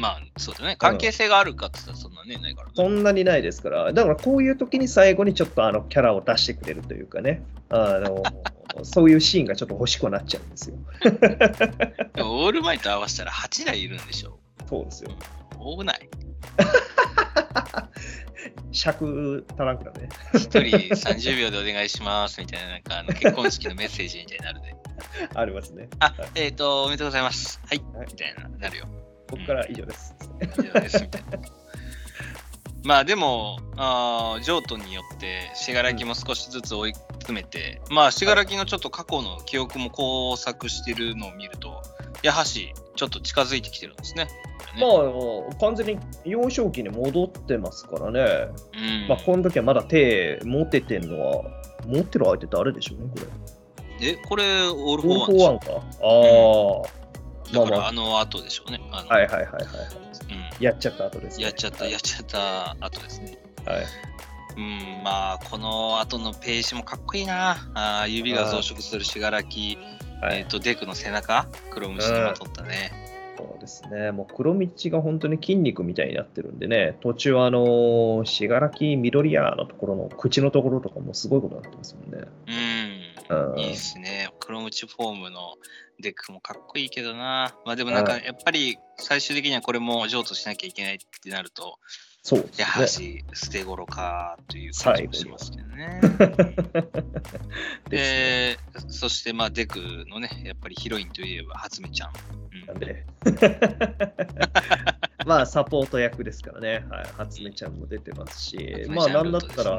[0.00, 0.76] まあ、そうだね。
[0.78, 2.72] 関係性があるかって言ったらそんなね、ないからね。
[2.76, 8.22] そんなにないですから、だからこういう時に最後にちょっとあのキャラを出してくれるというかね、あの
[8.84, 10.76] そういうシーンがちょっと欲しくなっちゃうんですよ。
[12.14, 14.38] でも、オールマイト合わせたら8台いるんでしょ。
[14.68, 15.10] そうですよ。
[15.58, 16.08] 多くない？
[18.72, 20.08] 尺足らんからね。
[20.34, 24.76] ?1 人30秒でお願いしますみたいな、なんかあの結婚式のメッセージみたいになるで。
[25.34, 25.88] ありますね。
[26.00, 27.60] あ、えっ、と、おめでとうございます。
[27.66, 28.86] はい、はいみたいな、なるよ。
[29.28, 30.14] 僕から以上です。
[30.58, 31.38] 以上ですみたいな。
[32.84, 41.82] まあでも、あー譲渡によって、信楽も少しずつ追い詰めて、まあ、信楽のちょっと過去の記憶も工作してるのを見ると、
[42.22, 44.28] やはり、ちょっと近づいてきてるんですね。
[44.78, 48.48] まあ、完全に幼少期に戻ってますからね。
[48.74, 49.08] うん。
[49.08, 51.44] まあ、この時はまだ手持ってんのは、
[51.86, 53.20] 持ってる相手誰でしょうね、こ
[54.00, 54.08] れ。
[54.10, 55.70] え、これ、オール・フォー・ワンオールフォーワンか。
[55.70, 56.98] ああ、
[57.52, 58.80] まあまあだからあの後でしょうね。
[58.92, 59.64] あのはいはいはいはい。
[60.30, 61.44] うんやっちゃった後ですね。
[61.44, 63.38] やっちゃった、やっちゃった後ですね。
[63.64, 63.86] はい。
[64.56, 67.70] うん、まあ、この後のページもかっこいいな。
[67.74, 69.46] あー指が増殖する死柄木、
[70.20, 72.90] はいえっ、と、デクの背中、黒鞭まとったね。
[73.38, 74.10] そうですね。
[74.10, 82.26] もう黒鞭が本当に筋肉みたいになってるんでね、途中あの、死柄木緑谷のところの口のところとかもすごいことになってますもんね。
[83.30, 84.28] うん、うんいいですね。
[84.40, 85.54] 黒ムチフォームの
[86.00, 87.54] デックもかっこいいけどな。
[87.64, 91.78] まあでもなんかはやっぱり最終的にはこれも譲渡しなきゃいけないってなると、
[92.22, 92.86] そうですやはね。
[92.88, 96.00] し捨て頃かという感じもしますけどね。
[97.88, 99.78] ですねで、そして、まあ、デク
[100.08, 102.10] のね、やっぱりヒロインといえば、初音ちゃん。
[102.52, 103.06] うん、なんで。
[105.26, 106.84] まあ、サポート役ですからね。
[106.90, 107.06] はい。
[107.16, 109.78] 初音ちゃんも出てますし、まあ、なんだったら、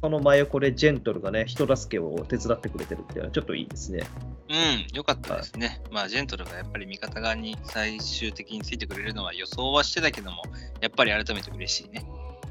[0.00, 4.02] その真横でジェントルがね、人助けを手伝ってくれてるっていうのはちょっといいですね。
[4.48, 5.80] うん、よかったですね。
[5.92, 10.42] まあ、ジェントルがやっぱり味方側に最終的についてくれるのは予想はしてたけども、
[10.80, 12.04] やっぱり改めて嬉しいね。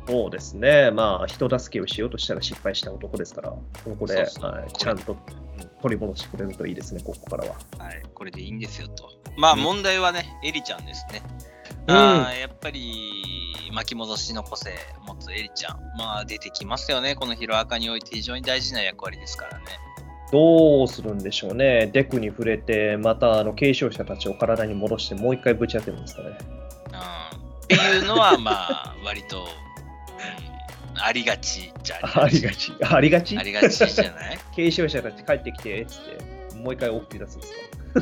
[0.08, 0.90] そうですね。
[0.92, 3.62] まあ、人助けをしようとしたら失敗した男ですから、こ
[4.00, 5.18] こでちゃんとうん
[5.82, 7.56] 取り戻してくれるといいですね、ここからは。
[7.78, 9.10] はい、これでいいんですよと。
[9.38, 11.22] まあ、うん問題はね、エリちゃんですね。
[11.88, 12.92] うんあーやっぱり
[13.74, 14.72] 巻き戻しの個性
[15.06, 19.66] 持つエリちゃん、まあ出てきますよね、このヒロアカにおいて非常に大事な役割ですからね。
[20.32, 21.88] どうするんでしょうね。
[21.92, 26.30] デクに触れて、またあの継承者たちを体に戻して、もう一回ぶち当てるんですかね。
[26.30, 29.44] うん、っていうのは、まあ、割と、
[30.94, 32.74] うん、ありがちじゃありがち。
[32.84, 33.38] ありがち？
[33.38, 34.40] ありがちじゃない？
[34.56, 36.02] 継承者たち帰ってきて、つっ
[36.50, 37.54] て、もう一回送り出すんです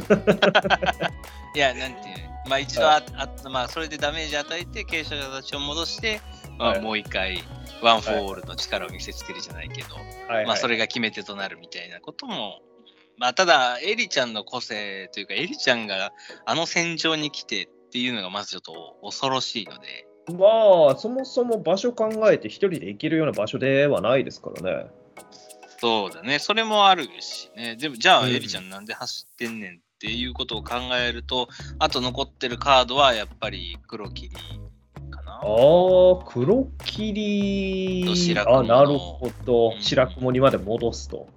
[0.08, 1.12] か？
[1.56, 2.50] いや、なんていうの？
[2.50, 6.22] まあ一度あ、あまあそれでダメージ与えて、継承者たちを戻して、
[6.58, 6.82] まあ、はい。
[6.82, 7.44] もう一回、
[7.82, 10.46] ワン・フォー・オールの力を見せつけるじゃないけど、はい、はい。
[10.46, 12.62] まあそれが決め手となるみたいなことも、
[13.18, 16.14] まあただ、エリちゃんの個性というか、エリちゃんが
[16.46, 24.88] あの戦場に来てっていうのがまずちょっと恐ろしいので、まあ、そもそも場所考えて一人で行けるような場所ではないですからね。
[25.80, 35.34] そうだね、それもあるしね、でもじゃあうんエリちゃんなんで走ってんねんっていうことを考えると、あと残ってるカードはやっぱり黒霧かな。
[35.34, 38.06] ああ、黒霧
[38.58, 39.78] あ、なるほどう。
[39.78, 41.28] ん白雲にまで戻すと。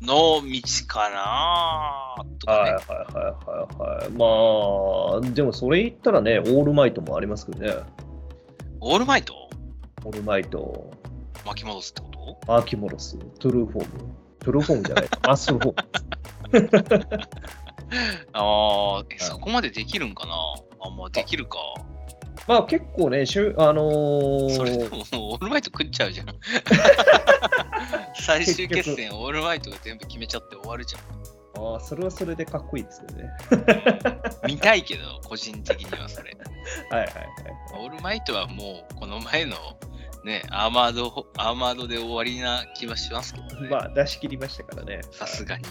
[0.00, 2.58] の道かなとかね。
[2.60, 5.20] はいはいはいはいはい。
[5.22, 7.74] まあ、でもそれ言ったらね、オールマイトもありますけどね。
[8.80, 9.34] オールマイト？
[10.04, 10.90] オールマイト、
[11.44, 12.08] 巻き戻すってこ
[12.46, 12.52] と？
[12.54, 13.90] あー巻き戻す、トゥルーフォーム。
[14.38, 16.70] トゥルーフォームじゃない、 マッスルフォーム。
[18.32, 20.34] ああ、えそこまでできるんかな？
[20.80, 21.58] あ、まあできるか。
[22.48, 26.26] まあ結構ね、しゅあのーそれでももうオールマイト食っちゃうじゃん。
[28.20, 31.02] 最終決戦、オールマイトが全部決めちゃって終わるじゃん。
[31.56, 33.30] あーそれはそれでかっこいいですけどね。
[34.48, 36.32] 見たいけど、個人的にはそれ。
[36.90, 37.26] はいはいはい。
[37.74, 39.56] オールマイトはもう、この前の
[40.24, 43.68] ね、アーマード、アーマードで終わりな気はしますけどね。
[43.68, 45.00] まあ出し切りましたからね。
[45.10, 45.64] さすがに。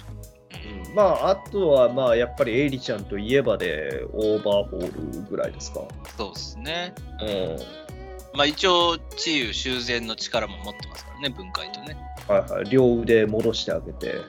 [0.54, 5.82] うんまあ、あとは、まあ、やっぱりエイリちゃんといえばで、オーバーホールぐらいですか。
[6.18, 6.94] そうですね。
[7.22, 8.38] うん。
[8.38, 11.98] まあ一応、治癒修繕の力も持ってますからね、分解とね。
[12.28, 12.70] はいはい。
[12.70, 14.12] 両腕戻してあげて。
[14.12, 14.24] うん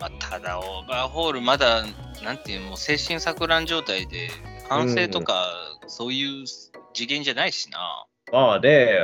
[0.00, 1.84] まあ、ただ、オーバーホール、まだ、
[2.22, 4.30] なんていう、もう精神錯乱状態で、
[4.68, 5.48] 反省とか、
[5.86, 6.46] そういう
[6.92, 8.06] 次元じゃないしな。
[8.34, 8.98] まあね、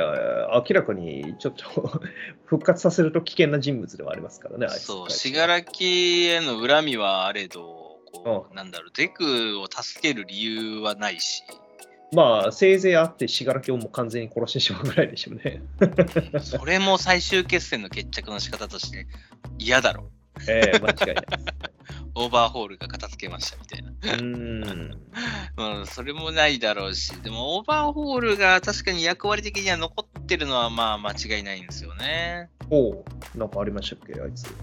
[0.53, 2.01] 明らかにちょっと
[2.45, 11.43] 復活させると危険な人物ではありますからね、そう、信楽への恨みはあれど、こう、うなんだろう、デクを助ける理由はないし、
[12.13, 15.63] まあ、せいぜいあって、信楽をもう完全に殺してしまうぐらいでしょうね。
[16.43, 19.07] それも最終決戦の決着の仕方として
[19.57, 20.11] 嫌だろ。
[20.49, 21.25] ええ間違いない。
[22.15, 23.89] オーバーホールが片付けましたみたいな。
[23.89, 25.01] うーん。
[25.79, 32.49] うん、それもないだろうし、でもオーバーホールが確かに役割的には残ってるのはまあ間違いないんですよね。
[32.69, 33.03] おう
[33.35, 34.53] なんかありましたっけ、あいつ。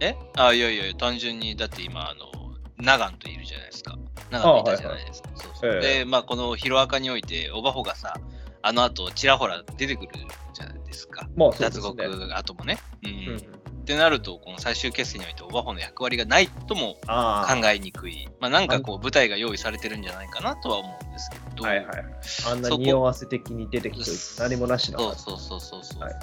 [0.00, 0.16] え？
[0.36, 2.30] あ、いやいや、単純に、だって今、あの、
[2.78, 3.96] ナガンといるじゃないですか。
[4.30, 5.28] ナガンといたじゃないですか。
[5.36, 8.14] そうそうええで、まあ、このヒロアカにおいて、オバホがさ、
[8.62, 10.08] あの後、ちらほら出てくる
[10.52, 11.28] じゃないですか。
[11.36, 12.08] まあ、そうです脱ね。
[12.08, 12.78] 獄後もね。
[13.04, 13.10] うん。
[13.10, 18.28] うんってなると、この最終決戦において、オバホの役割がないともああ、考えにくい。
[18.40, 21.64] まあ、なんかこう、舞台が用意されてるんじゃないかなとは思うんですけど。
[21.64, 22.04] はいはい。
[22.50, 25.22] あんな匂わせ的に出てきて何もなしなはず。
[25.22, 26.02] そうそうそうそうそう。
[26.02, 26.14] はい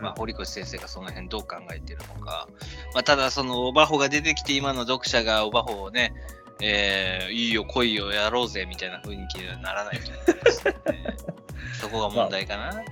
[0.00, 2.48] まあ、堀越先生がその辺どう考えてるのか。
[2.94, 6.14] まあ、ただ、そのオバホが出てきて、今の読者がオバホをね、
[6.60, 11.16] えー、いいよ、来いよ、やろうぜみたいな雰囲気にはならないと思いますので、
[11.80, 12.82] そこが問題かな。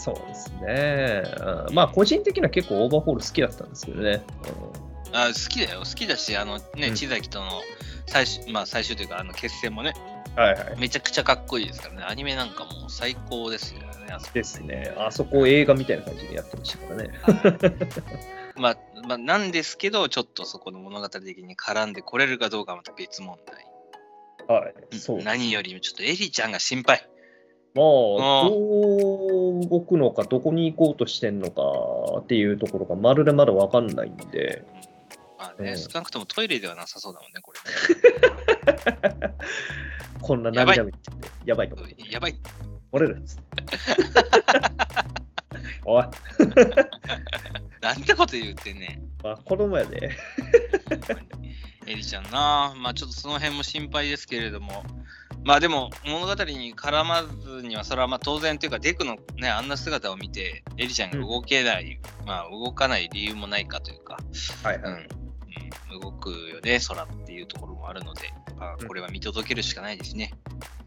[0.00, 1.22] そうですね。
[1.68, 4.22] うんまあ、個人的には結構オーバーホール好きだったんですけどね。
[5.12, 7.50] あ好きだよ、好きだし、あのね、うん千崎との
[8.06, 10.78] 最終、まあ、最終というか、あの決戦もね、うんはいはい。
[10.78, 13.86] めちゃくちゃかっこいいですからね、アニメなんかもう最高ですよね。
[14.10, 14.94] あそこですね。
[14.96, 17.10] あそこ映画みたいな感じでやってましたからね。
[18.56, 23.66] まあ、まあ、なんですけど、ちょっとそこの物語的に絡んでこれるかどうかはまた別問題。
[24.46, 24.98] はい。
[24.98, 25.16] そう。
[25.16, 27.09] まあ、何よりもちょっとエリちゃんが心配。
[27.74, 31.62] どう動くのか、どこに行こうとしてんのか
[32.20, 34.64] っていうところがまるでまだわかんないんで。
[35.38, 37.60] まあね、うん少なくともトイレではなさそうだもんね、これ
[39.28, 39.34] ね。
[40.20, 41.10] こんな涙目って
[41.46, 41.88] やばいと思う。
[42.10, 42.36] やばい。
[42.92, 43.64] 折れるっつって。
[45.84, 46.04] おい、
[47.80, 49.24] なんてこと言ってんねん。
[49.24, 50.10] まあ、子供やで。
[51.86, 54.84] エリちゃんな、まあちょっとその辺も心配ですけれども、
[55.44, 65.08] まあでも物語に絡まずには、それはまあ当然というか、デクのね、あんな姿を見て、エリちゃんが動けない、まあ動かない理由もないかというか、うん、はいはい。
[65.92, 70.32] うん、動くよね、空っていうところもあるので、まあこれは見届けるしかないですね。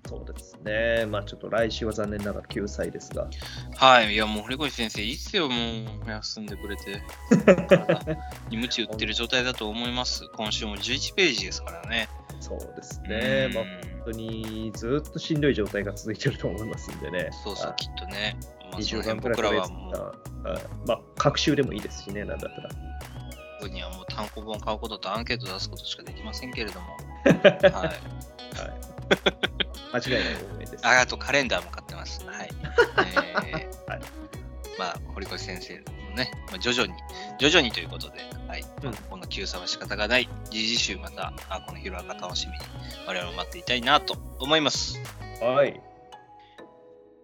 [0.07, 1.05] そうですね。
[1.07, 3.27] まあちょっと来週は残念ながら救済ですが。
[3.75, 5.55] はい、いやもう堀越先生、いいっすよ、も
[6.05, 7.01] う休んでくれて。
[8.49, 10.27] に鞭打ってる状態だと思います。
[10.35, 12.09] 今週も11ページですからね。
[12.43, 13.49] そうですね。
[13.53, 17.29] まあうん本当にずっとしんどい状態が続いてると思いますんでね。
[17.43, 18.38] そうそう、はいきっとね。
[18.71, 19.91] まあ、そ20の番辺僕らはくらいとりあえずも
[20.43, 22.69] う、はいまあ、各週でもいいですしね、なんだったら。
[23.62, 26.88] 僕にはもう単行本買うこととアンケート出すことしかできませんけれども。
[27.23, 27.71] はい。
[27.71, 28.03] はい。
[29.93, 30.86] 間違いない応援です。
[30.86, 32.25] ああとカレンダーも買ってます。
[32.25, 32.49] はい。
[33.47, 34.01] えーはい
[34.77, 36.93] まあ、堀越先生のね、まあ、徐々に、
[37.39, 38.62] 徐々にということで、はい。
[38.84, 40.30] うんこの救済は仕方がない。
[40.49, 42.60] 時事集また、あこのヒロアカ楽しみに、
[43.08, 44.99] 我々も待っていたいなと思います。
[45.41, 45.82] はい。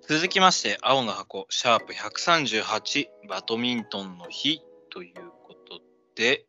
[0.08, 5.82] 続きまして、青の箱、シャープ138、バドミントンの日ということ
[6.16, 6.46] で、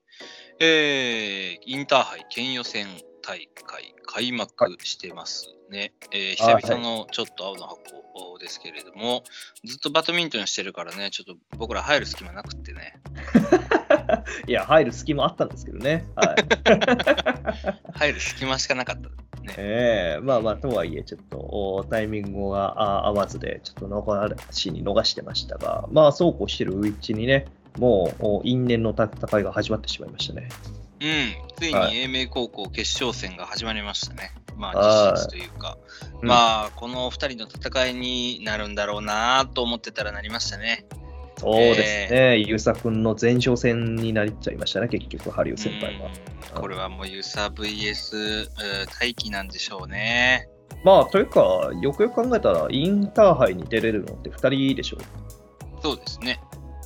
[0.61, 2.87] えーインターハイ県予選
[3.31, 5.93] 大会開幕してますね。
[6.11, 9.23] えーあ久々のちょっと青の箱ですけれども、
[9.65, 12.95] ずっとバドミントンしてるからね、ちょっと僕ら入る隙間なくってね、
[14.49, 16.09] いや、入る隙もあったんですけどね。
[16.17, 17.93] はい。
[17.95, 19.09] 入る隙間しかなかった。
[19.43, 27.47] ね、ええまあまあ、とはいえ、ちょっとおタイミングがあ合わずで、ちょっと逃しに逃してましたが、まあ、そうこうしてるうちにね、
[27.79, 30.49] もうお因縁の戦いが始まってしまいましたね。
[31.01, 34.33] うん、ついはに英明高校決勝戦が始まりましたね。
[34.57, 35.79] まはいあ、実質というか、
[36.21, 40.87] うんまあ、この2人の戦いになるんだろうなと思ってたらなりましたね。
[41.39, 46.09] そうですね、ゆうさくんの前哨戦になっちゃいましたね、結局、ハリウ先輩は。
[46.09, 48.49] うんこれはもうユーサー VS
[48.83, 50.49] えー大気なんでしょうね。
[50.85, 54.99] まあ、というか、よくよく考えたら、インターハイに出れるのって2人でしょ？
[55.83, 56.41] そうですね。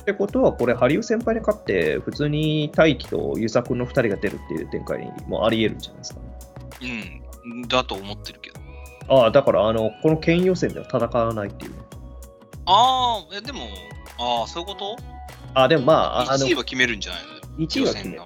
[0.05, 6.19] ってことは、これ、ハリウ先輩に勝って、普通に大輝とゆうさくんの2人が出るっていう展開にもあり得るんじゃないですか
[6.81, 7.21] ね。
[7.43, 8.59] うん、だと思ってるけど。
[9.09, 11.77] ああ、だから、あの、この県予選では戦わないっていうね。
[12.67, 13.61] ああ、えでも、
[14.19, 14.95] ああ、そういうこと？
[15.55, 18.21] あ、でもまあ、あの1、位は決めるんじゃないの？1位は決める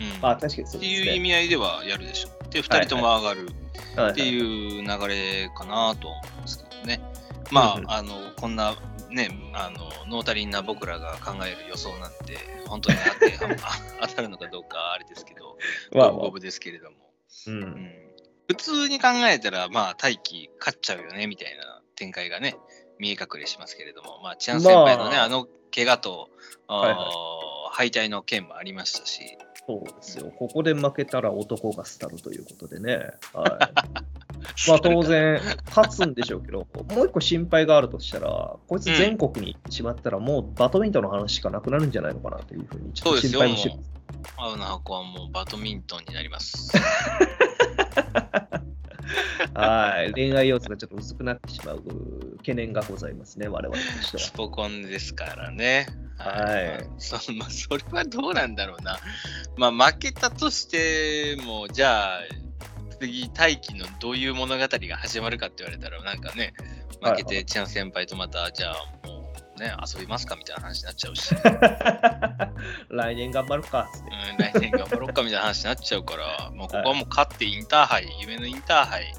[0.00, 1.10] うん、あ、確かにそうってですね。
[1.10, 2.28] いう意味合いではやるでしょ。
[2.50, 3.40] で、2人とも上がる。
[3.44, 7.00] はいっていう流れかなと思うんですけどね。
[7.50, 8.76] まあ、あの、こんな
[9.10, 13.38] ね、あの、ノータリンな僕らが考える予想なんて、本当にあって、
[14.00, 15.58] あ当たるのかどうかあれですけど、
[15.92, 16.96] まあ五分ですけれども、
[17.46, 17.50] う。
[17.50, 17.92] うんん、
[18.48, 22.56] 普通に考えたら、まあ、大気勝っちゃうよね、みたいな展開がね、
[22.98, 26.30] 見え隠れしますけれども、まあ、チャン先輩のね、まああの怪我と、
[26.66, 27.40] はいはい
[27.72, 30.32] 敗退の件もありましたし、そうですよ。
[30.36, 33.12] ここで負けたら男が廃るということでね。
[33.32, 33.70] は
[34.18, 34.19] い。
[34.68, 43.90] まあ当然、勝つんでしょうけど、もう一個心配があるとしたら、こいつ全国に行ってしまったら、もうバドミントンの話しかなくなるんじゃないのかなというふうに、ちょっと心配もしてそうです
[44.36, 46.72] 青の箱はもうバドミントンになります。
[49.54, 50.12] はい。
[50.12, 51.82] 恋愛要素がちょっと薄くなってしまう
[52.38, 54.30] 懸念がございますね、我々としてはス。
[54.32, 55.86] ポコンですからね。
[56.18, 58.98] はいそ まあ、それはどうなんだろうな。
[59.56, 62.20] まあ、負けたとしても、じゃあ、
[63.00, 66.52] 次、大輝のどういう物語が始まるかって言われたら、なんかね、
[67.02, 71.34] 負けて、チャン先輩とまた、じゃあ、もうね、遊びますかみたいな話になっちゃうし、
[72.90, 74.10] 来年頑張るかっつって。
[74.10, 79.12] うん、来年頑張ろうかみたいな話になっちゃうから、 もうここはもう勝ってインターハイ、夢のインターハイ。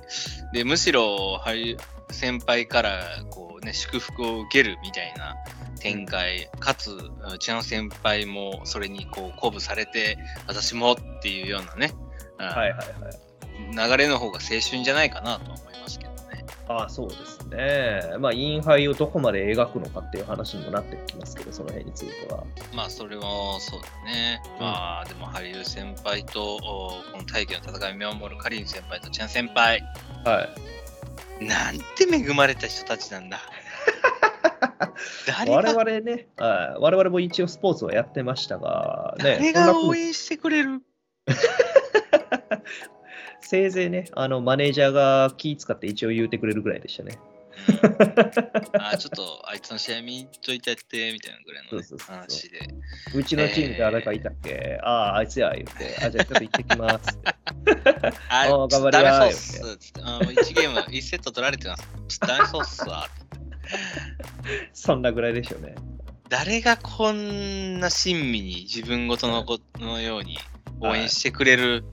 [0.54, 1.78] で、むしろ、はい
[2.12, 5.38] 先輩からこう、ね、祝福を受けるみたいな
[5.80, 11.94] 展開、かつ、うん千奈先輩もそれにこう鼓舞されて、私もっていうようなね、
[12.38, 13.31] うんはいはいはい。
[13.72, 16.46] 流れの方が青春じゃないかなと思いますけどね。
[16.68, 18.02] ああ、そうですね。
[18.20, 22.44] まあ、インハイをどこまで描くのかっていう話にもなってきますけど、その辺については。
[22.74, 23.24] まあ、それは
[23.60, 24.42] そうだね。
[24.60, 29.84] うんまあ、でも、ハリウ先輩と、おこの大気の戦いを見守るカリン先輩とチャン先輩、
[30.26, 30.48] は
[31.42, 31.46] い。
[31.46, 33.40] なんて恵まれた人たちなんだ。
[35.28, 40.82] 誰我が々ね、はい我々も一応スポーツはやってましたが、ね、誰が応援してくれる？
[43.52, 47.20] せいぜいね、あのマネージャーが気使って一応言うてくれるぐらいでしたね。
[47.68, 47.72] う
[48.80, 52.60] んあちょっとあいつの試合見といてやってみたいなぐらいの、ねそうそうそう話で。
[53.14, 57.20] うちのチームで誰かいたっけ、ああ、あいつや、言って、あ、じゃあちょっと行ってきます。
[58.30, 61.84] あ、お ーちょっと頑張りやダメそうっってあ1ゲーム、1セット取られてます。
[61.84, 63.10] ちょっとダメそうっすわ。
[64.72, 65.76] そんなぐらいでしょうね。
[66.30, 70.38] 誰がこんな親身に自分ごとのことのように
[70.80, 71.84] 応援してくれる、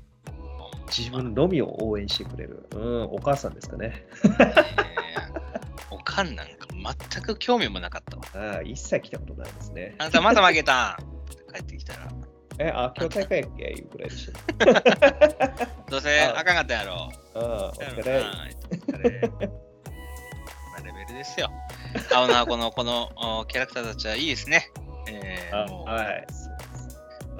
[0.88, 2.66] 自分のみを応援してくれる。
[2.74, 4.06] うん、お母さんですかね。
[4.24, 4.88] えー
[5.90, 6.68] おかんなんか
[7.12, 8.52] 全く興味もなかったわ。
[8.52, 9.94] ああ、一切来たことないですね。
[9.98, 10.98] あんたまた負けた
[11.52, 12.08] 帰ってきたら、
[12.58, 14.32] え、あ、今日大会やっけいうぐらいでしょ。
[15.90, 16.92] どうせあかんかったやろ。
[16.94, 18.20] ああ、お疲れ。
[18.20, 19.38] なお疲れま
[20.78, 21.50] あレベルですよ。
[22.14, 23.10] 青の箱のこの
[23.40, 24.70] おキャラクターたちはいいですね。
[25.08, 26.26] えーはい。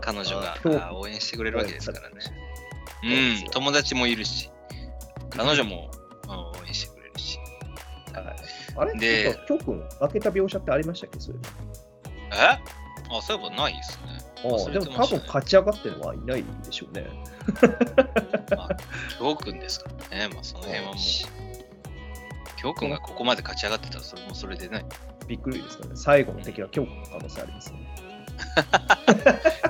[0.01, 0.57] 彼女が
[0.94, 2.16] 応援してくれるわけですからね。
[3.03, 4.51] そうん、友達もいるし、
[5.30, 5.90] 彼女も
[6.26, 7.38] あ応援してくれるし。
[8.12, 8.36] はい、
[8.76, 11.20] あれでで、今日君、負けた描写ってありましたっけ？
[11.20, 11.38] それ
[12.32, 12.59] え？
[13.11, 14.18] あ、そういえばないですね。
[14.38, 17.07] あ忘でも多分勝ち上がってるのはいないでしょうね。
[18.57, 18.76] まあ、
[19.18, 20.34] 京君ですからね。
[20.34, 20.94] まあ、その辺はもう、
[22.57, 24.84] 京君がここまで勝ち上がってたら、それもそれでね。
[25.26, 25.96] びっくりですからね。
[25.96, 27.94] 最後の敵は今日君の可能性ありますね。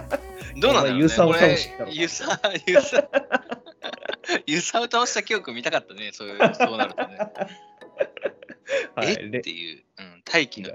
[0.61, 3.09] どうなんだろう、ね、ユサ を倒したのユサ、ユサ、
[4.47, 6.11] ユサを倒した京君見たかったね。
[6.13, 7.19] そういう、そうなるとね。
[8.95, 9.17] はい。
[9.19, 10.73] えっでていう、うん、大気の、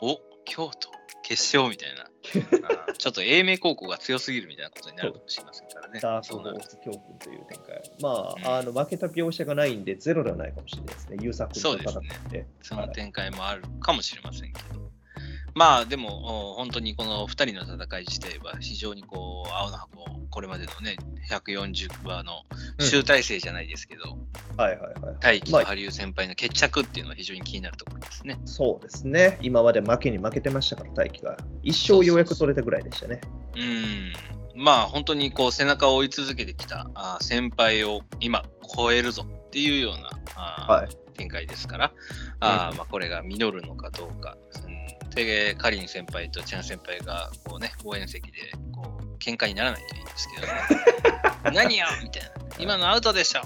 [0.00, 0.90] お京都、
[1.22, 2.10] 決勝みたいな。
[2.98, 6.00] ちょっと英明高校が強すぎるみたいなことになるかもしれませんからね。
[6.00, 7.82] ダークそうなるホース教訓という展開。
[8.00, 11.18] まうんあ、あの負けた描写がないんで、ゼロではないかもしれないですね。
[11.20, 12.46] 優作の戦って。
[12.62, 14.90] その展開もあるかもしれませんけど。
[15.56, 20.96] まあでも、お本当にこの2人の戦い自体は非常にこう、青の箱、これまでのね、
[21.30, 22.42] 140話の
[22.78, 24.18] 集大成じゃないですけど、
[24.58, 25.16] はいはいはい。
[25.18, 28.38] 大輝まあと羽生先輩の決着っていうのは非常に気になるところですね。
[28.44, 29.38] そうですね。
[29.40, 31.36] 今まで負けに負けてましたから、大輝が。
[31.62, 33.22] 一生ようやく取れたぐらいでしたね。
[33.56, 34.62] うん。
[34.62, 38.42] まあ本当にこう背中を追い続けてきたあー先輩を今
[38.76, 40.88] 超えるぞっていうようなあーはい。
[41.16, 41.92] 展開ですから、
[42.40, 44.36] あーまあ、これが実るのかどうか。
[45.00, 48.38] うんで、カリン先輩とチャン先輩がこうね、応援席で
[48.70, 51.54] こう喧嘩にならないといいんですけどね。
[51.56, 52.30] 何よみたいな。
[52.58, 53.40] 今のアウトでしょ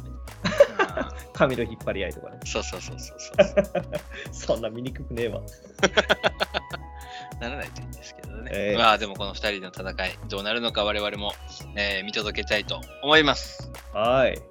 [1.32, 2.41] 髪の引っ張り合いとかね。
[2.45, 4.32] そうそうそうそうそう。
[4.32, 5.41] そんな醜くねえわ。
[7.41, 8.51] ならないといいんですけどね。
[8.53, 11.34] ええまあでもこの2人の戦い、どうなるのか我々も、
[11.76, 13.70] えー見届けたいと思います。
[13.95, 14.43] はい。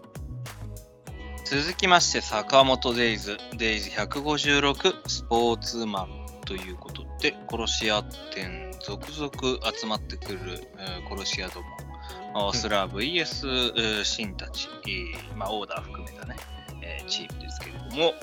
[1.43, 6.18] 続きまして、坂本デイズ、デイズ156スポーツマン
[6.49, 9.31] ということで、殺し屋店続々
[9.71, 10.39] 集まってくる、
[10.79, 16.35] えー殺し屋ども、あスラー VS えーシンたち、えーまあ、オーダー含めたね、
[16.81, 18.13] えーチームですけれども、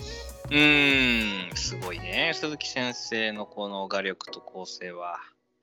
[0.50, 5.20] うーん、すごいね、鈴木先生のこの画力と構成は。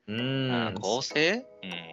[0.08, 0.74] うん。
[0.80, 1.44] 構成、うん、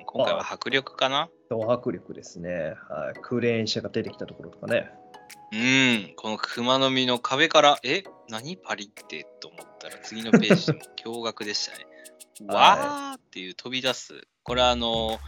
[0.06, 2.76] 今回は迫力かなド迫力ですね。
[2.88, 3.20] はい。
[3.22, 4.90] クレーン車が出てきたところとかね。
[5.52, 11.86] うん、この熊の実の壁から、え、何パリってと思ったら次のページでも驚愕でしたね。
[12.48, 14.28] わーっていう飛び出す。
[14.44, 15.20] これはあの、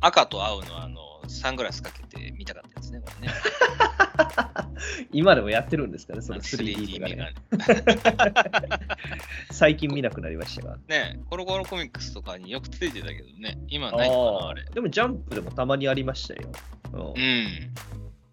[0.00, 3.34] 赤と青のあの、サングラスかけて見たかったですね、これね。
[5.12, 7.34] 今でもやってるんですかね、その 3D3D がメね。
[7.50, 8.86] ガネ。
[9.50, 10.78] 最近見なくなりましたが。
[10.88, 14.64] ねコロコロコミックスとかによくついてたけどね、今あないのかな、ああれ。
[14.64, 16.50] でもジャンプでもたまにありましたよ。
[16.92, 17.74] うんうん。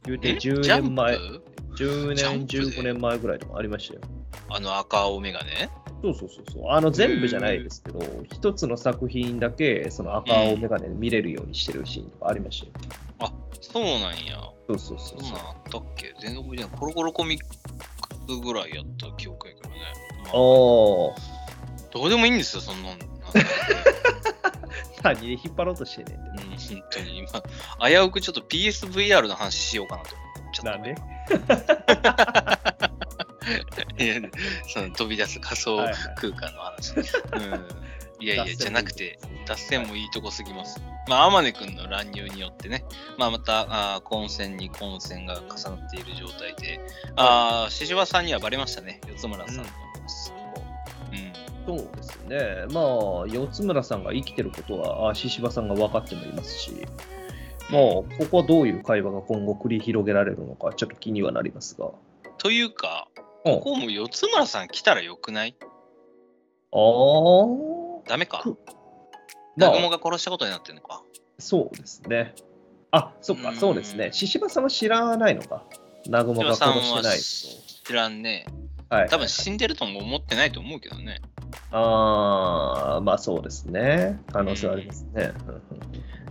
[0.06, 0.84] 言うてえ？10ジャンプ？
[0.84, 4.02] 年前、10年、ジャンプで？15年前ぐらいでもありましたよ。
[4.50, 5.70] あの赤青メガネ
[6.02, 6.70] そうそうそうそう。
[6.70, 8.00] あの全部じゃないですけど、
[8.32, 12.74] 一つの作品だけその赤青メガネで見れるようにしてるシーンとかありましたよ。
[13.20, 14.42] あ、そうなんや。
[14.68, 16.14] そうそうそうそんなんあったっけ？
[16.22, 16.72] 全然覚えてない。
[16.80, 19.76] コロコロコミックスぐらいやった記憶やけどね。
[20.24, 20.36] まあああ。
[21.92, 22.98] どうでもいいんですよ、そんなん。
[25.04, 26.42] 何で引っ張ろうとしてねんうん、て。
[26.76, 27.30] 本当に今、
[27.90, 30.72] 危うくちょっと PSVR の話しようかなと思っちゃった。
[30.72, 30.96] なんで？
[34.04, 34.16] いや
[34.68, 36.94] その飛び出す仮想はいはい空間の話。
[36.96, 37.90] うん
[38.22, 40.82] いやいや、じゃなくて、脱線もいいとこすぎます。
[41.08, 42.84] まあ、天音くんの乱入によってね、
[43.18, 46.82] まあ、また、あー混戦に混戦が重なっている状態で、
[47.16, 49.64] ああ、獅子場さんにはバレましたね、四つ村さんの。
[49.64, 49.70] うん。
[51.66, 52.66] そうですね。
[52.72, 56.72] まあ、四つ村さんが生きてることは、あ獅子場さんが分かってもいますし、
[57.72, 61.92] まあ、ここはどういう会話が今後繰り広げられるのか、ちょっと気にはなりますが。
[62.40, 65.56] というか、うんここも四つ村さん来たらよくない？
[66.74, 68.10] ああ。
[68.10, 68.40] ダメか？
[68.40, 68.58] く。
[69.56, 71.04] 南まあ、雲が殺したことになってんのか？
[71.38, 72.36] そうですね。
[72.92, 74.10] あ、そっか、うんそうですね。
[74.12, 75.64] 獅子場さんは知らないのか。
[76.06, 78.46] 南雲が殺してない知らんね。
[78.90, 78.96] と。
[78.96, 79.10] はい。
[79.10, 81.22] 多分死んでるとも思ってないと思うけどね。
[81.72, 84.20] ああ、まあそうですね。
[84.32, 85.34] 可能性はありますね。
[85.48, 85.62] うんうん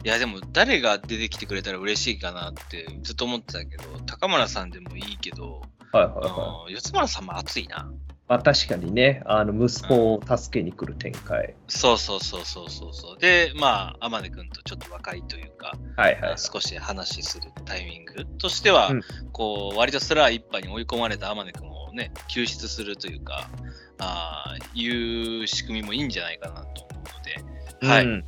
[0.05, 5.63] いやでも誰が出てきてくれたら嬉しいかなってずっと思ってたけど、高村さんでもいいけど、
[5.93, 6.29] はいはいはあ
[6.67, 7.91] の四つ村さんも熱いな。
[8.29, 11.55] まあ確かにね、あの息子を助けに来る展開。
[11.67, 13.19] そうそうそうそうそうそう。
[13.19, 16.35] で、まあ、天音君とちょっと若いというか、はいはい。
[16.39, 19.01] 少し話するタイミングとしては、うん
[19.33, 23.51] こう割とスラー一派に追い込まれた天音君をね、救出するというか、
[23.99, 28.25] あーいう仕組みもいいんじゃないかなと思うので、はいうん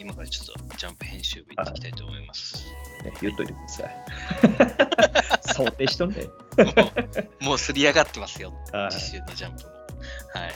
[0.00, 2.64] 今からちょっとジャンプ編集部行っていきたいと思います。
[3.04, 3.96] ね、言っといてください。
[5.54, 6.22] 想定しとんね。
[6.22, 6.92] も
[7.42, 9.70] うもうすり上がってますよ、はい次週のジャンプも。
[9.70, 10.54] はい。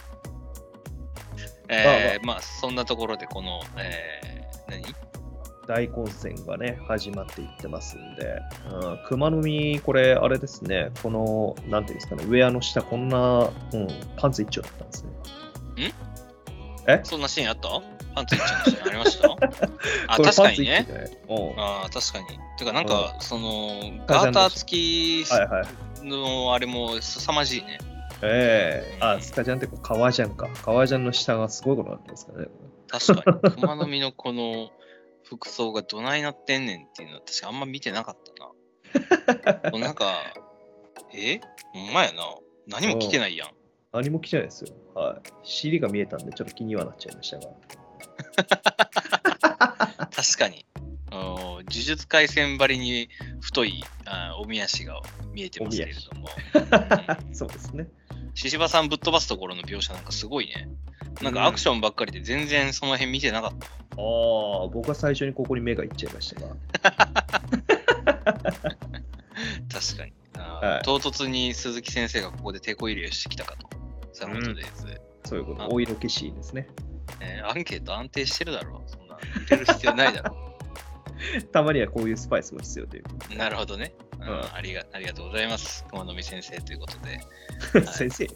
[1.68, 5.11] えーまあ、そんなところで、この、えー、何？
[5.66, 8.40] 大混戦がね、始まっていってますんで、
[8.72, 15.10] うん、熊の実、これ、あれですね、この、なんていうんですかね、ウェアの下、こんな、うん、パンツ一丁だったんですね。
[17.04, 17.68] そんなシーンあった？
[18.14, 19.28] パンツ一丁のシーンありました？
[20.12, 20.86] あ、確かにね。
[21.56, 22.38] あー確かに。
[22.58, 23.68] てか、なんか、その、
[24.06, 25.24] ガーター付き。
[26.04, 27.78] のあれも凄まじいね。
[28.22, 30.48] ええあ、スカジャンっていうか、革ジャンか。
[30.64, 32.48] 革ジャンの下がすごいことになってますからね。
[32.88, 34.70] 確かに、熊の実のこの
[35.37, 39.72] 服装がどないなってんねんっていうのは、確かあんま見てなかったな。
[39.80, 40.35] なんか、
[41.14, 41.41] え？
[41.72, 42.22] ほんまやな。
[42.66, 43.51] 何も着てないやん。
[43.93, 44.74] 何も着てないですよ。
[44.95, 45.20] はい。
[45.43, 47.49] 尻が見えたんで、ちょっと気にはなっちゃいましたが。
[50.11, 50.66] 確かに。
[51.12, 53.10] あの呪術廻戦ばりに
[53.40, 55.00] 太いあおみ足が
[55.32, 56.28] 見えてますけれども。
[56.54, 57.86] う んそうですね。
[58.34, 60.68] 獅子場さんぶっ飛ばすところの描写なんかすごいね。
[61.20, 63.66] なんかアクションばっかりで全然その辺見てなかった。
[63.66, 66.48] ああ、僕は最初にここに目がいっちゃいましたが。
[69.70, 70.12] 確かに。
[70.34, 73.68] はい唐突に鈴木先生がここで手こ入れをしてきたかと。
[74.12, 75.00] そういうことです。
[75.24, 75.68] そういうことあ。
[75.68, 76.68] お色気シーンですね。
[77.20, 78.90] えーアンケート安定してるだろう。
[78.90, 80.36] そんな入れる必要ないだろ
[81.52, 83.36] たまにはこういうスパイスも必要という。
[83.36, 84.84] なるほどね、うんうんありが。
[84.92, 85.84] ありがとうございます。
[85.90, 87.20] 熊野美先生ということで。
[87.84, 87.86] と。
[87.92, 88.26] 先生。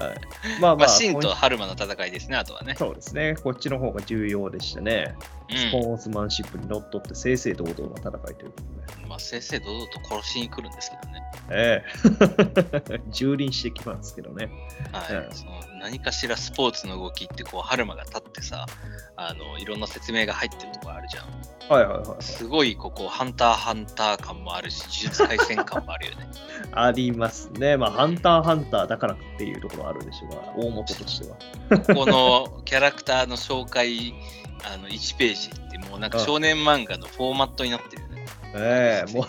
[0.00, 2.74] はい、まあまあ、まあ、シンと今春馬の戦いですね、あとはね。
[2.78, 3.34] そうですね。
[3.42, 5.14] こっちの方が重要でしたね。
[5.56, 9.06] スポうーツマンシップにのっとって正々堂々の戦いということで。
[9.06, 9.08] ん。
[9.08, 11.22] まあ、先生堂々と殺しに来るんですけどね。
[11.50, 14.50] ええ 蹂躙してきますけどね。
[14.92, 15.16] はい。
[15.16, 18.66] うんその何かしらスポーツの動きって、こう、春馬が立ってさ、
[19.16, 21.24] あの、いろんな説明が入ってるとこあるじゃん。
[21.70, 22.22] はいはいはいはい。
[22.22, 26.28] すごい、ここ、ハンターハンター感もあるし、呪術廻戦感もあるよね。
[26.72, 27.76] ありますね。
[27.76, 31.36] まあ、ハンターハンターだからっていうところあるでしょうが、大元としては。
[31.94, 34.14] このキャラクターの紹介、
[34.64, 38.26] あの、1ページって、もうなんか少年漫画のフォーマットになってるよね。
[38.54, 39.26] ええもう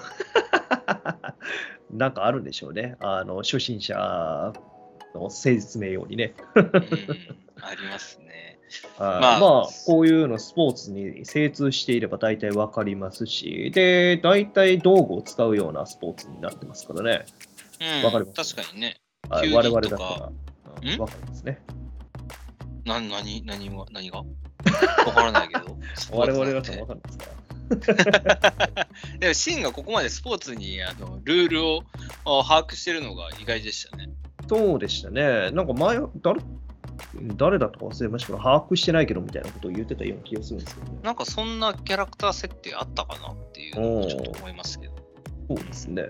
[1.97, 2.95] なんかあるんでしょうね。
[2.99, 4.53] あの、初心者
[5.15, 6.33] の説明用にね。
[6.55, 6.71] うん、
[7.61, 8.59] ありますね。
[8.99, 17.25] あ まあまあ、こういうのスポーツに精通していれば大体わかりますし、で、大体道具を使うようなスポーツになってますからね。
[17.81, 18.55] うん、わかります？
[18.55, 18.97] 確かにね。
[19.29, 20.31] 我々だったら
[20.81, 21.59] うんわかりますね。
[22.85, 24.23] な、なに、何が、何が？
[25.05, 25.77] わからないけど。
[26.11, 28.87] 我々だとわかるんですか
[29.19, 31.83] でも、シンがここまでスポーツにあのルールを
[32.25, 34.09] あ把握してるのが意外でしたね。
[34.47, 35.51] そうでしたね。
[35.51, 36.39] なんか前、誰
[37.35, 40.99] 誰だとか忘れましたけど、把握してないけどみたいなことを言ってたような気がするんですけどね。
[41.03, 44.95] なんかそんなキャラクター設定あったかなっていうのをちょっと思いますけど。
[45.47, 46.03] そうですね。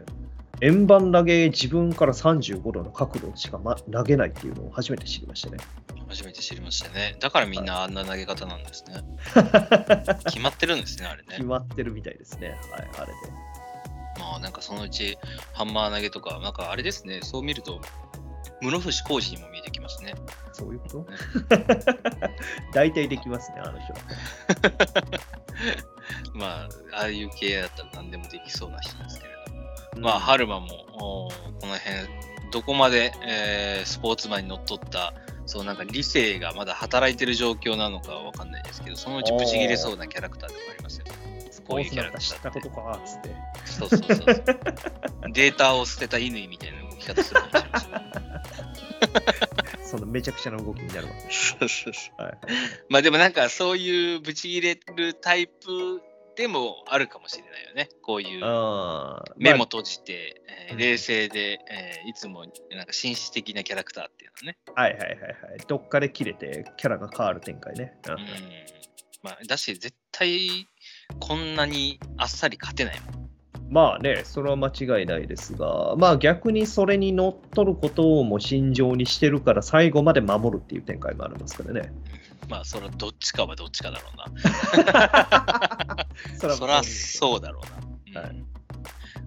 [0.62, 5.58] 円盤投げ、自分から35度の角度しか、ま、投げないっていうのを初めて知りましたね。
[6.08, 7.16] 初めて知りましたね。
[7.20, 8.96] だからみんなあんな投げ方なんですね。
[10.26, 11.46] 決まってるんですね、あれ決ね。
[11.46, 12.50] まってるみたいですね。
[12.72, 13.14] はい、あれで。
[14.20, 15.18] まあなんかそのうち
[15.54, 17.80] ハンマー投げとか、なんかあれですね、そう見ると、
[18.62, 20.16] 室伏浩二にも見えてきますね。
[20.52, 21.08] そういうこと？
[22.74, 24.00] 大体できますね、あの人は。
[26.34, 29.39] まあ、ああいう系だったら何でもできそうな人ですけれど。
[29.96, 31.32] うんまあ、春馬も、こ
[31.62, 32.08] の辺、
[32.52, 35.14] どこまで、えースポーツマンにのっとった、
[35.46, 41.12] そうなんか理性がまだ働いてる状況なのかはわかんないですけど、そのうちブチ切れそうなキャラクターでもありますよね。
[41.52, 43.36] スポーツなんか知ったことか、つって。
[43.66, 44.44] そうそうそうそう。
[45.34, 48.00] データを捨てた乾みたいな動き方するかもしれません。
[49.84, 51.58] そのめちゃくちゃな動きになるわけです。
[51.60, 52.38] そうそうそうはい、
[52.90, 56.02] まあでもなんかそういうブチ切れるタイプ
[56.40, 57.90] でもあるかもしれないよね。
[58.02, 64.58] こういうあー目もま閉じて、えーうん冷静で、えーいつもなんか紳士的なキャラクターっていうのはね。
[64.74, 65.60] あはいはいはいはい。
[65.68, 67.94] どっかで切れてキャラが変わる展開ね。
[68.08, 68.20] うんうん。
[69.22, 70.66] まあ、だし絶対
[71.20, 73.30] こんなにあっさり勝てないもん。
[73.70, 81.92] まあね、それは間違いないですが、まあ逆にそれに乗っ取ることをも心情にしてるから最後まで守るっていう展開もありますからね。
[82.50, 84.18] まあそれはどっちかはどっちかだろう
[85.94, 86.08] な。
[86.40, 88.22] そ そらそうだろうな。
[88.22, 88.50] はいうん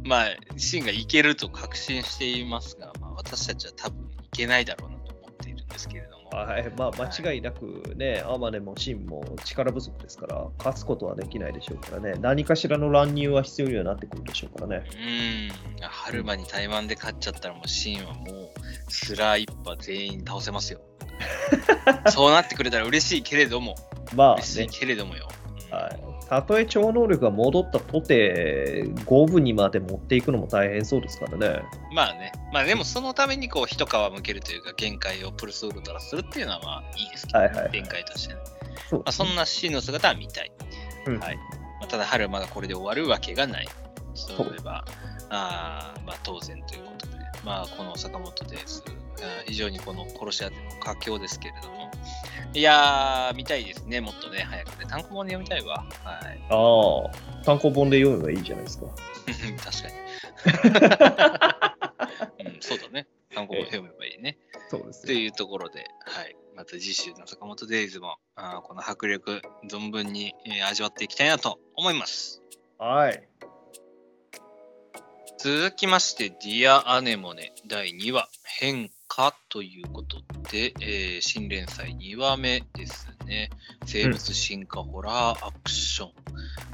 [0.04, 6.21] まあ、シンがいけると確信していますが、まあ、私たちは多分いけないだろうなと思っているんですけれども。
[6.36, 14.84] はい、まあ、間違いなくね、アマネもシンも力不足ですから、勝つことはできないでしょうからね、何かしらの乱入は必要にはなってくるでしょうからね。
[15.80, 18.50] うん、春馬に怠慢で勝っちゃったらもうシーンはもう
[18.88, 20.80] スラー一派全員倒せますよ。
[22.10, 23.74] そうなってくれたら嬉しいけれども、
[24.14, 25.28] まあ嬉しいね、けれどもよ。
[25.70, 25.76] うん。
[25.76, 31.62] はい、たとえ超能力が戻ったとて、五分にまで持っていくのも大変そうですからね。
[31.94, 38.40] まあね、まあでもそのためにこう一皮むけるというか限界をプルスウルトラするっていうのはまあいいですけど、はいはいはい展開としてね。
[38.88, 40.50] そうまあ、そんなシーンの姿は見たい。
[41.06, 41.42] うんはいま
[41.82, 43.68] あ、ただ春馬がこれで終わるわけがない。
[44.14, 44.86] そういえば、
[45.28, 47.12] あーまあ、当然ということで、
[47.44, 48.82] まあ、この坂本です。
[49.22, 51.90] あー非常にこの殺し合っても佳境ですけれども。
[52.54, 54.86] いやー、見たいですね、もっとね、早くね。
[54.86, 55.86] 単行本で読みたいわ。
[56.04, 56.40] はい。
[56.50, 58.86] ああ、単行本で読めばいいじゃないですか。
[59.64, 59.88] 確か
[62.40, 62.44] に。
[62.52, 63.06] うん、そうだね。
[63.34, 64.36] 単行本で読めばいいね。
[64.68, 66.36] そうですというところで、はい。
[66.54, 72.42] また次週の坂本デイズも、あーこの迫力存分に、えー味わっていきたいなと思います。
[72.78, 73.26] はい。
[75.38, 80.16] 続きまして、ディア・アネモネ第2話、変化ということ
[80.50, 83.50] で、えー新連載2話目ですね。
[83.84, 86.12] 生物進化ホラーアクション。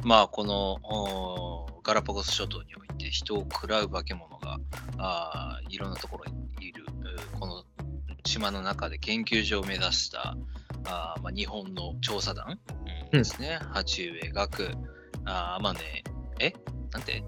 [0.04, 4.58] まあ、このガラパゴス諸島において人を食らう化け物が
[4.98, 7.64] あーいろんなところにいる、えーこの
[8.24, 10.36] 島の中で研究所を目指した
[10.84, 12.60] あーまあ、日本の調査団、
[13.12, 13.58] うんですね。
[13.72, 14.70] 鉢植え学、
[15.24, 16.04] あーまあね、
[16.38, 16.52] え？
[16.92, 17.24] なんて？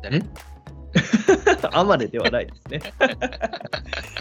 [0.00, 0.22] 誰？
[0.94, 2.92] ん アマネではないですね。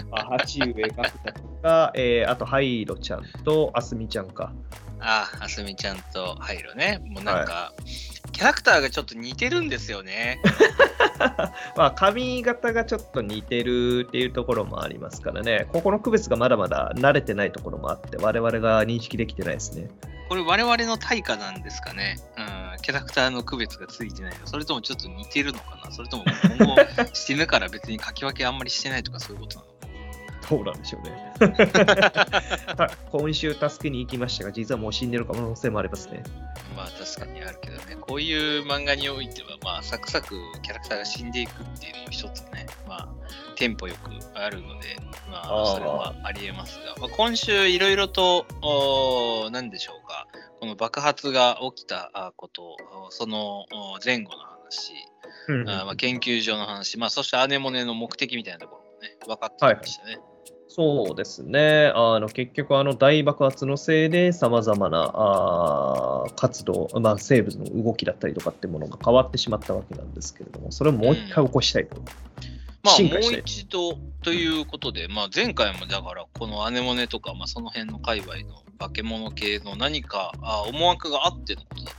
[0.10, 4.52] ま あ、鉢植えガクタとか、えー、あと、ハイロちゃんとアスミちゃんか。
[5.04, 7.02] ああ、あすみちゃんとハイロね。
[7.06, 7.74] もうなんか、
[8.32, 10.40] キャラクターがちょっと似てるんですよね。
[11.76, 19.90] まあ、髪型がちょっと似てるっていうところもありますからね、ここの区別がまだまだ慣れてないところもあって、我々が認識できてないですね。
[20.30, 22.18] これ我々の対価なんですかね。
[22.38, 26.24] うん、キャラクターの区別がついてないのそれともちょっと似てるのかなそれとも
[26.58, 26.76] 今後
[27.14, 29.73] 死ぬから別に書き分けあんまりしてないとかそういうことなの
[30.50, 31.34] どうなんでしょうね。
[32.76, 36.24] た今週助けに行きましたが、実はもう死んでる可能性もありますね。
[36.76, 43.08] まあ確かにあるけどね、こういう漫画においては、まあサクサクキャラクターが死んでいくっていうのも一つね、まあ
[43.56, 44.98] テンポよくあるので、
[45.30, 48.46] まあそれはありえますが、まあ、今週いろいろと、
[49.52, 50.28] 何でしょうか、
[50.60, 52.76] この爆発が起きたあこと、
[53.08, 54.94] おそのお前後の話、
[55.48, 60.20] うんあーまあ、研究所の話、まあそしてアネモネの目的みたいなところもね、分かってきましたね。
[60.76, 61.92] そうですね。
[61.94, 72.02] あの結局、あの大爆発のせいで、さまざまなあー活動、まあ、生物の動きだったりとかってものが変わってしまったわけなんですけれども、それをもう一回起こしたいと。
[72.82, 81.92] まあ、もう一度ということで、まあ、前回もだから、このアネモネとか、まあ、その辺の界隈の化け物系の何かあ思惑があってのことだ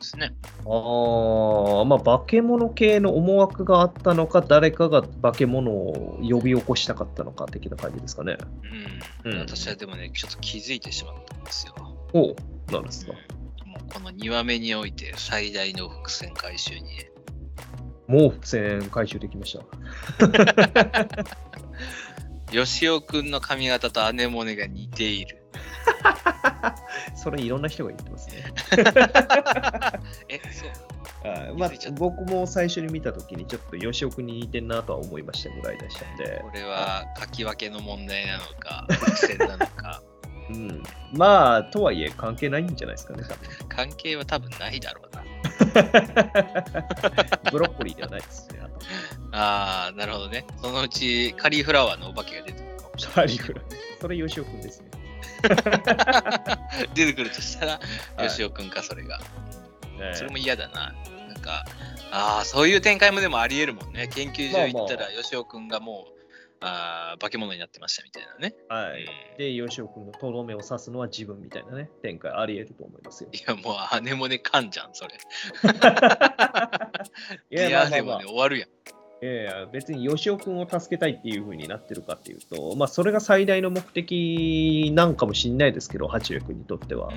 [0.00, 0.34] ですね。
[0.66, 8.36] ああ、まあ、化け物系の思惑があったのか、誰かが化け物を呼び起こしたかったのか的な感じですかね。
[9.24, 9.32] うん。
[9.32, 11.74] うん私はでもね、ちょっと気づいてしまったんですよ。
[12.12, 12.36] おう、
[12.72, 13.12] なんですか？
[13.12, 17.10] うんもうこの2話目において最大の伏線回収にね、
[18.06, 19.64] もう伏線回収できました。
[22.52, 25.44] 吉尾くんの髪型とアネモネが似ている。
[27.14, 28.44] それいろんな人が言ってますね。
[30.28, 30.88] え、そう
[31.28, 40.02] はいまあ僕も最初に見たときにちょっと吉尾君に似てんなとは思いましたぐらいでしたんでこ、れは書き分けの問題なのか、 伏線なのか、
[40.50, 40.82] うん、
[41.12, 43.24] まあ、とはいえ関係ないんじゃないですかね、
[43.68, 45.24] 関係は多分ないだろうな。
[47.50, 48.78] ブロッコリーではないですね、あと。
[49.32, 50.46] ああ、なるほどね。
[50.62, 53.14] そのうちカリフラワーのお化けが出てくるかもしれない。
[53.14, 53.60] カリフラ
[54.00, 54.90] それ吉尾君ですね。
[56.94, 57.80] 出てくるとしたら、
[58.16, 59.18] はい吉尾くんか、それが。
[59.98, 60.94] ねそれも嫌だな。
[61.28, 61.64] なんか、
[62.10, 64.08] ああ、そういう展開もでもありえるもんね。
[64.08, 66.18] 研究所行ったら、吉尾くんがもう、
[66.60, 68.54] あー化け物になってましたみたいなね。
[68.68, 69.02] はい。
[69.02, 69.06] うん
[69.38, 73.30] で、吉尾君のとどめを刺すのは自分みたいなね、展開あり得ると思いますよ。
[73.32, 75.14] いや、もう、アネモネかんじゃん、それ。
[77.50, 78.68] いや、いや、まあまあまあアネモネ終わるやん。
[79.72, 87.08] 別に吉尾君を助けたいっていう風になってるかっていうと、まあ、それが最大の目的なんかもしんないですけど、八六君にとっては。
[87.08, 87.14] うん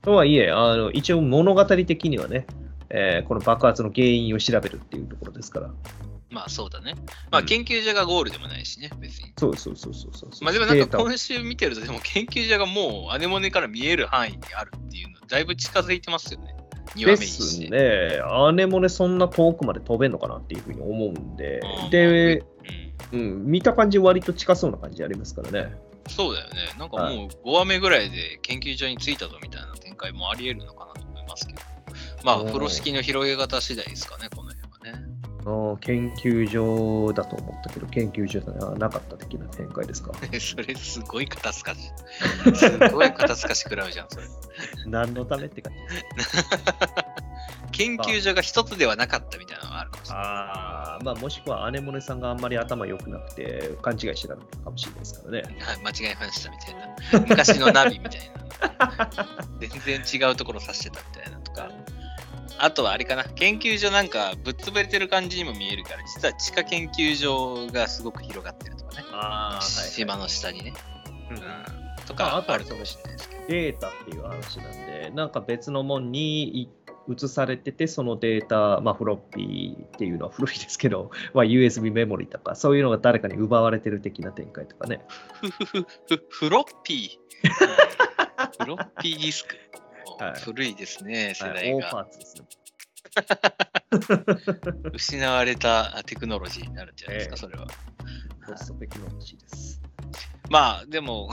[0.00, 2.46] とはいえ、あの一応物語的にはね、
[2.88, 5.70] えーこの爆発の原因を調べるっていうところですから。
[6.30, 6.94] まあ、そうだね。
[7.30, 9.32] まあ、うん研究所がゴールでもないしね、別に。
[9.36, 10.30] そうそうそうそうそう。
[10.44, 16.54] まあでもなんか今週見てると、でも研究所がもうアネモネから見える範囲にあるっていうの、だいぶ近づいてますよね。
[16.96, 17.26] 2話目で。
[17.26, 18.20] すね。
[18.54, 21.90] 姉もね、そんな遠くまで飛べんのかなっていうふうに思うんでうん。
[21.90, 22.44] で、
[23.12, 25.76] うん、見た感じ割と近そうな感じありますからね。
[26.08, 26.54] そうだよね。
[26.78, 31.60] なんかはもう5話目ぐらいで研究所に着いたぞみたいな展開もあり得るのかなと思いますけど。
[32.24, 34.28] まあ、風呂敷の広げ方次第ですかね、
[35.48, 35.70] はね。
[35.70, 40.12] あー研究所だと思ったけど、研究所ではなかった的な展開ですか？
[40.40, 41.80] それすごい肩透かし。
[42.54, 44.26] すごい肩透かし食らうじゃん、それ。
[44.86, 45.78] 何のためって感じ。
[47.72, 50.24] 研究所が一つではなかったみたいなのがあるかもしれない。
[50.24, 55.42] ああ、まあもしくは姉モネさんがあんまり頭良くなくて勘違いしてたのかもしれないですからね。
[55.60, 57.26] はい、間違えましたみたいな。
[57.28, 59.10] 昔のナビみたいな。
[59.60, 61.37] 全然違うところ指してたみたいな。
[62.58, 69.04] あとはあれかな、研究所なんかぶっ潰れてる感じにも見えるから、実は地下研究所がすごく広がってるとかね。
[69.12, 70.72] あ島の下にね。
[71.30, 71.42] うんうん、
[72.06, 73.46] とまかあるかもしれないですけど。
[73.48, 76.68] データっていう話なんで、なんか別のもんにい
[77.08, 85.04] 移されてて、そのデータ、まあフロッピーっていうのは古いですけど、 まあ、USB メモリとか、そういうのが誰かに奪われてる的な展開とかね。
[85.40, 87.48] ふふふふフロッピー？
[88.64, 89.56] フロッピーディスク。
[90.16, 91.90] はい古いですね、世代が。
[91.90, 92.46] パーツですね。
[94.92, 97.66] 失われたテクノロジーになるんじゃないですか、ええそれは。
[98.46, 99.80] ポストテクノロジーです。
[100.50, 101.30] まあ、でも、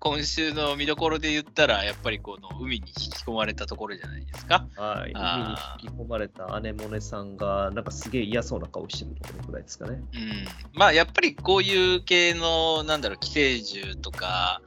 [0.00, 4.66] 今週の見どころで言ったら、やっぱりこの海に引き込まれたところじゃないですか。
[4.76, 5.50] はい、海に
[5.82, 9.96] 引き込まれた姉モネさんが、なんかすげえ嫌そうな顔してるところぐらいですかね。
[9.96, 10.46] うん。
[10.72, 14.62] まあ、やっぱりこういう系の、なんだろう、寄生獣とか、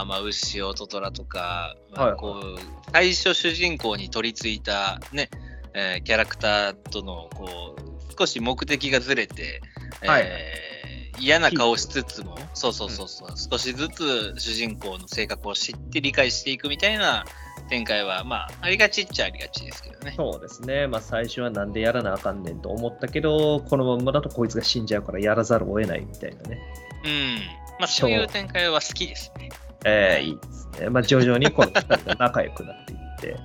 [0.00, 2.58] あまあ、牛尾トトラとか、まあこう、
[2.92, 5.30] 最初主人公に取り付いたね、
[5.74, 9.60] えーキャラクターとの、こう、少し目的がずれて、
[10.00, 10.72] はいえー
[11.18, 17.24] 嫌な顔しつつも、そうそうそうそう、少しずつ主人公の性格を知って理解していくみたいな
[17.68, 20.14] 展開は、まあ、ありがちっちゃありがちですけどね。
[20.16, 20.86] そうですね。
[20.86, 26.58] まあ最初はなんでやらなあかんねんと思ったけど、このままだとこいつが死んじゃうからやらざるを得ないみたいなね。
[27.04, 27.36] うん。
[27.78, 29.50] まあ、そういう展開は好きですね。
[29.84, 30.90] ええいいですね。
[30.90, 33.36] まあ徐々にこの二人が仲良くなっていって、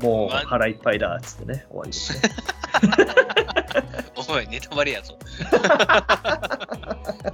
[0.00, 0.06] うん。
[0.06, 2.34] もうまあ腹いっぱいだっつってね、終わりですね。
[4.28, 5.18] おい、ネタバレやぞ。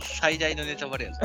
[0.00, 1.20] 最大のネタバレやぞ。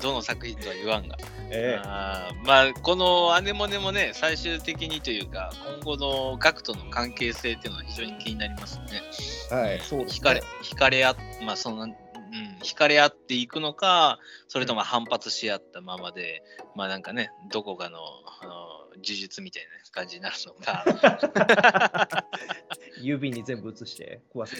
[0.00, 1.16] どの作品とは言わんが。
[1.50, 5.52] えあーまあ、このアネモネもね、最終的にというか、
[5.84, 9.02] 今後のガクとの関係性っていうのは非常に気になりますね。
[9.50, 11.88] えはい、そうです惹かれね。、惹かれ合っ、まあ、その、
[12.32, 14.18] うん、惹かれ合っていくのか、
[14.48, 16.42] それとも反発し合ったままで、
[16.74, 17.98] まあなんかね、どこかの、
[18.40, 18.52] あの、
[18.96, 22.24] 呪術みたいな感じになるのか、
[23.00, 24.56] 指に全部移して壊す。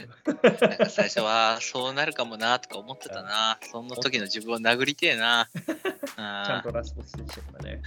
[0.68, 3.58] なんか最初はそうなるかもなとか思ってたな。
[3.70, 5.48] そんな時の自分を殴りてえな。
[5.54, 7.82] ちゃんあとラスボスでしたからね。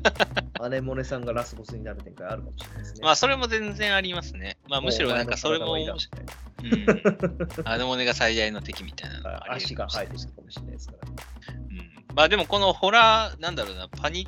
[0.60, 3.00] あ姉モネさんがラスボスになる展開あるかもしれないですね。
[3.02, 4.56] まあそれも全然ありますね。
[4.68, 6.24] まあむしろなんかそれも面白い
[6.62, 7.66] うん。
[7.68, 11.08] あのモネが最大の敵みたいなのがあり足が生えてくるかもしれないですから。
[11.08, 12.06] うん。
[12.14, 14.26] まあでもこのホラー、なんだろうな、パニ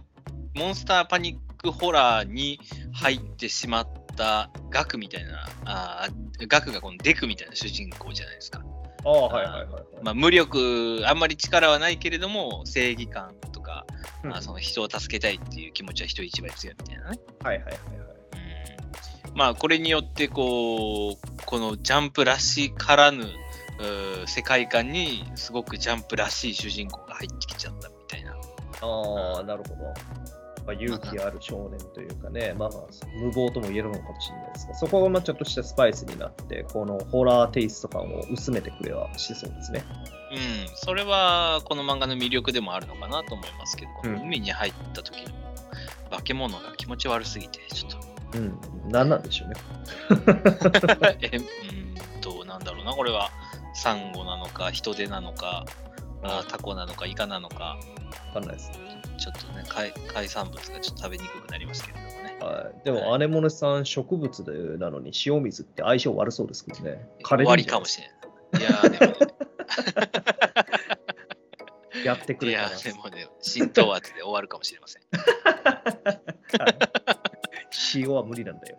[0.54, 2.60] モンスターパニックホラーに
[2.92, 8.62] 入ってしまったガクみたいな、あーガクがこのデクみたいな主人公じゃないですか。
[9.04, 9.84] ああ、はいはいはいはい。
[10.02, 13.86] まあ、無力、あんまり力はないけれども、正義感とか、
[14.24, 17.18] うんまあ、その人を助けたいっていう気持ちは人一倍強いみたいなね。
[17.42, 17.78] はいはいはいはい。
[19.30, 23.24] うん、まあ、これによって、こう、このジャンプらしからぬ
[24.26, 28.32] 世界観に、すごくジャンプらしい主人公が入ってきちゃったみたいな。
[28.32, 29.94] ああ、なるほど。
[30.68, 32.70] まあ、勇気ある少年というかね、まあ、
[33.22, 39.82] 無謀とも言えるのかもしれないですが、そこがまあちょっとしたスパイスになって、このホラーテイスト感を薄めてくれはしそうですね。
[40.30, 45.32] うん、それはこの漫画の魅力でもあるのかなと思いますけど、うん海に入った時の
[46.10, 47.98] 化け物が気持ち悪すぎて、ちょっと。
[48.36, 48.40] う
[48.88, 49.54] ん、なんなんでしょうね。
[51.22, 53.30] え、うーんと、なんだろうな、これは、
[53.72, 55.64] サンゴなのか、ヒトデなのか、
[56.22, 57.78] あタコなのか、イカなのか、
[58.34, 58.70] わかんないです。
[59.18, 62.38] ちょっとね海、海産物がちょっと食べにくくなりますけれどもね。
[62.40, 67.06] はい、でも、アネモネさん、植物でなのに塩水って相性悪そうですけどね。
[67.22, 68.14] 終わりかもしれな
[68.58, 68.62] い。
[68.62, 69.18] いやー、でもね。
[72.04, 75.02] やってくいれたらやー、でもね、浸透圧で終わるかもしれません。
[77.94, 78.78] 塩は無理なんだよ。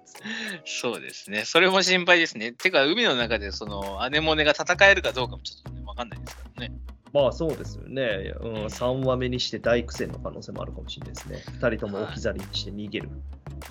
[0.65, 1.45] そうですね。
[1.45, 2.53] それも心配ですね。
[2.53, 6.71] てか、海の中でそのアネモネが戦えるかどうかもちょっとね、わかんないですからね。
[7.13, 8.33] まあそうですよね。
[8.41, 11.43] うん、3話目にして大苦戦の可能性もあるかもしれないですね。
[11.59, 13.09] 2人とも置き去りにして逃げる。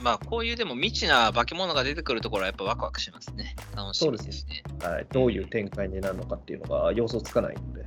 [0.01, 3.57] まあ、こういうでも未知な化け物が出てくるところはやっぱワクワクしますね。
[3.75, 4.63] 楽しみですね。
[4.83, 7.85] はい、どういう展開になるのかっていうのが予想つかないので。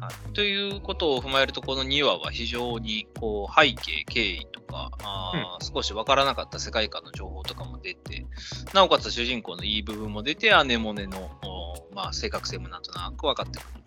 [0.00, 8.24] はい、ということを踏まえると、この2話は非常にこう背景、経緯とか、あー少しわからなかった世界観の情報とかも出て、
[8.72, 11.60] なおかつ主人公のいい部分も出て、アネモネのお
[11.94, 13.79] まあ、正確性もなんとなく分かってくる。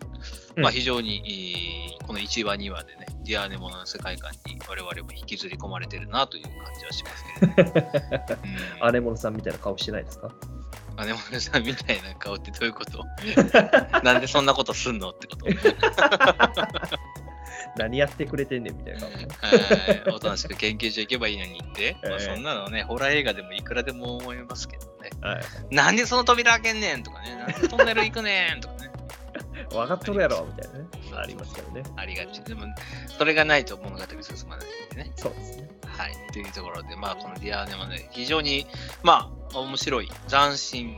[0.56, 0.62] うん。
[0.62, 7.72] まあ、非常に、この1話、2話でね、ディアーネモの世界観に我々も引きずり込まれてるなという感じはしますけど、
[8.80, 10.30] うん、アネモノさんみたいな顔してないですか？
[10.96, 13.02] アネモネさんみたいな顔ってどういうこと？
[14.04, 15.46] なんでそんなことすんのってこと。
[17.76, 19.10] 何やってくれてんねんみたいな顔。
[19.10, 19.26] ね。
[19.40, 20.02] はい。
[20.14, 25.10] おとなしく研究所行けばいいのにって、 まあ、ええそんなのね、ホラー映画でもいくらでも思いますけどね。
[25.20, 25.74] はい。
[25.74, 28.90] なんでその扉開けんねんとかね、なんでトンネル行くねんとかね。
[29.74, 30.86] 分かっとるやろみたいなね。
[31.16, 31.82] ありますからね。
[31.96, 32.42] ありがち。
[32.42, 32.66] でも、
[33.18, 35.12] それがないと物語進まないんでね。
[35.16, 35.68] そうですね。
[35.86, 36.32] はい。
[36.32, 38.66] というところで、まあ、このディアーネもね、非常に、
[39.02, 40.96] まあ、面白い、斬新、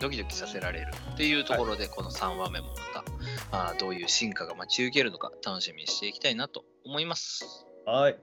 [0.00, 3.02] ドキドキさせられるっていうところで、この3話目もま
[3.50, 7.66] た、あーどういう進化が待ち受けるのか、楽しみにしていきたいなと思います。
[7.84, 8.18] はい。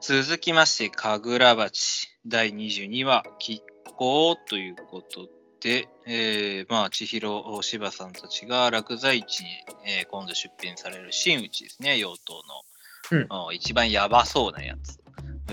[0.00, 3.62] 続きまして、神楽鉢第22話、亀
[3.96, 5.28] 甲ということ
[5.62, 9.50] で、えー、まあ、千尋、柴さんたちが落在地に、
[9.86, 13.54] えー今度出品される真打ちですね、妖刀うん。
[13.54, 14.98] 一番やばそうなやつ。
[14.98, 15.02] うん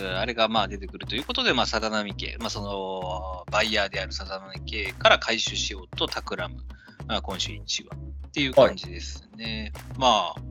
[0.01, 6.78] あれがまあ出てくるということで、まあ、さざ波家、まあ、そのバイヤーであるさざ波家から回収しようと企む、まあ、
[7.23, 7.97] 今週1話
[8.27, 9.73] っていう感じですね。
[9.97, 10.41] まあ、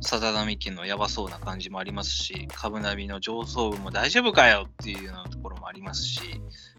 [0.00, 6.20] さざ波家のやばそうな感じもありますし、株ナビの上層部も大丈夫かよっていうようなところもありますし、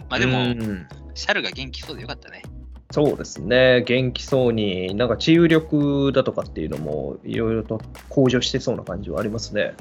[0.10, 2.44] まあでも、うんシャルが元気そうでよかったね。
[2.92, 3.84] そうですね。
[3.84, 9.74] 元気そうに、なんか治癒力だとかっていうのも、いろいろと向上してそうな感じはありますね。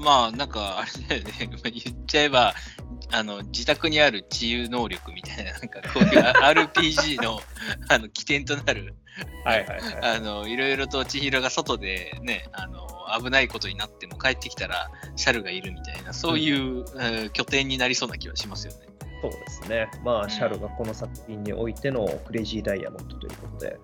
[0.00, 2.54] まあ、なんか、あれだよね、 まあ言っちゃえば、
[3.12, 7.40] あの、自宅にある治癒能力みたいな、なんか、こういう RPG の、
[7.88, 8.94] あの、起点となる、
[9.44, 10.16] はいはいはい。
[10.16, 12.86] あの、いろいろと千尋が外でね、あの、
[13.20, 18.86] 危ないことになっても帰ってきたら、シャルがいるみたいな、そういう、えー拠点になりそうな気はしますよね。
[19.22, 19.90] そうですね。
[20.04, 23.76] まあ、シャルがこの作品においてのクレイジーダイヤモンドということで、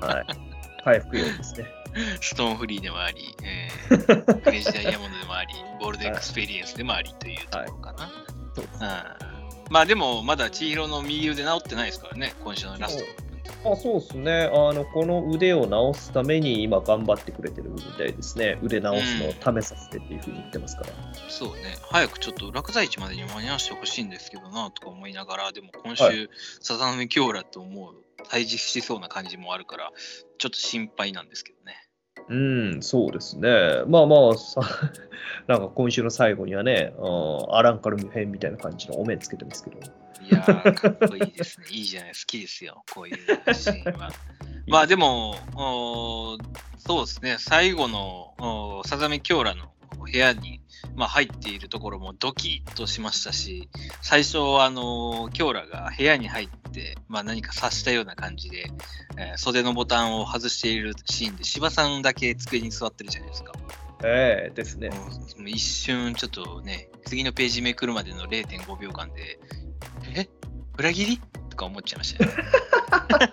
[0.00, 0.26] はい。
[0.84, 1.79] 回復用ですね。
[2.20, 8.10] ストーンフリーでもあり、えー、 クレイジーダイヤモンドでもあり、ゴールデンエクスペリエンスでもありというところかな。
[9.70, 13.30] まあでも、まだ千尋の右腕治ってないですからね、今週のラスト。
[13.62, 14.84] あそうですねあの。
[14.84, 18.58] この腕を直すために今頑張ってくれてるみたいですね。
[18.62, 20.90] 腕直すのを試させてっていうふうに言ってますから。
[21.28, 26.10] そうね、早くちょっと落在地までに間に合わせてほしいんですけどなとか思いながら、でも今週、は
[26.60, 27.94] サザンヌキョーラと思う、
[28.28, 29.90] 対峙しそうな感じもあるから、
[30.38, 31.79] ちょっと心配なんですけどね。
[32.30, 33.82] うん、そうですね。
[33.88, 34.60] まあまあ、さ
[35.48, 39.78] なんか今週の最後にはね、うんアランカルム編みたいな感じのお面つけてますけど。
[39.78, 41.66] いやー、かっこいいですね。
[41.70, 44.10] いいじゃない、好きですよ、こういうシーンは。
[44.68, 46.38] まあでも、おー
[46.78, 49.72] そうですね、最後のさざめキョーラの
[50.10, 50.60] 部屋に、
[50.96, 53.68] まあ、入っているところもドキッとしましたし、
[54.02, 58.70] 最初、あのキョーラが部屋に入って、まあ、何か察したような感じで、
[59.16, 63.52] えー袖のボタンを外しているシーンで、芝さんだけ机に座ってるじゃないですか。
[64.02, 64.90] ええですね。
[65.46, 69.38] 一瞬、ちょっとね、次のページめくるまでの0.5秒間で、
[70.14, 70.28] え？
[70.78, 71.20] 裏切り？
[71.50, 72.36] とか思っちゃいましたよね。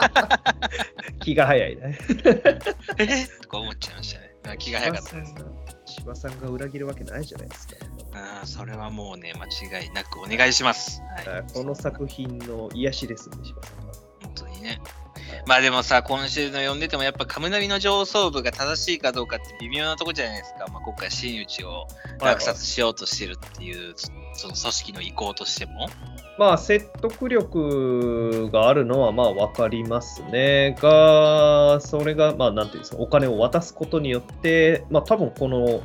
[1.23, 1.97] 気が早いね。
[2.97, 3.27] え？
[3.41, 4.26] とか思っちゃいましたね。
[4.51, 5.35] あ気が早かったです。
[5.85, 7.75] 芝さんが裏切るわけないじゃないですか。
[8.13, 9.45] あーそれはもうね、間
[9.81, 11.01] 違いなくお願いします。
[11.25, 13.93] はい、この作品の癒しですね、芝さんは。
[14.21, 14.81] 本当にね。
[15.45, 20.67] まあでもさ、今週の読んでてもやっぱカムナビの上層部が正しいかどうかって微妙なとこじゃないですか。
[20.71, 21.87] まあ、今回真打ちを
[22.19, 23.95] 落札しようとしてるっていう、
[24.37, 25.89] その組織の意向としても。
[26.37, 30.75] まあ、説得力があるのはまあ分かりますね。
[30.79, 35.81] が、それが、まあ、なんていうんですか、お金を渡すことによって、まあ、多分この、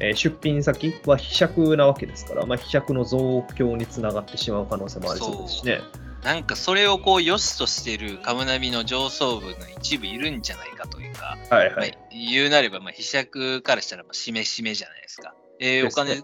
[0.00, 5.80] えー出品先は希釈なわけですから、まあ、希釈の増強につながってしまう可能性もありそうですしね。
[6.22, 11.98] なんかそれをこう良しとしてるカムナビの上層部の一部いるんじゃないかというか、まあはいはい。
[12.10, 15.34] 言うなれば、まあ、被釈からしたら、まあ、しめしめじゃないですか。
[15.60, 16.22] えーお金、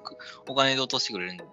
[0.48, 1.44] お金で落としてくれるんだ。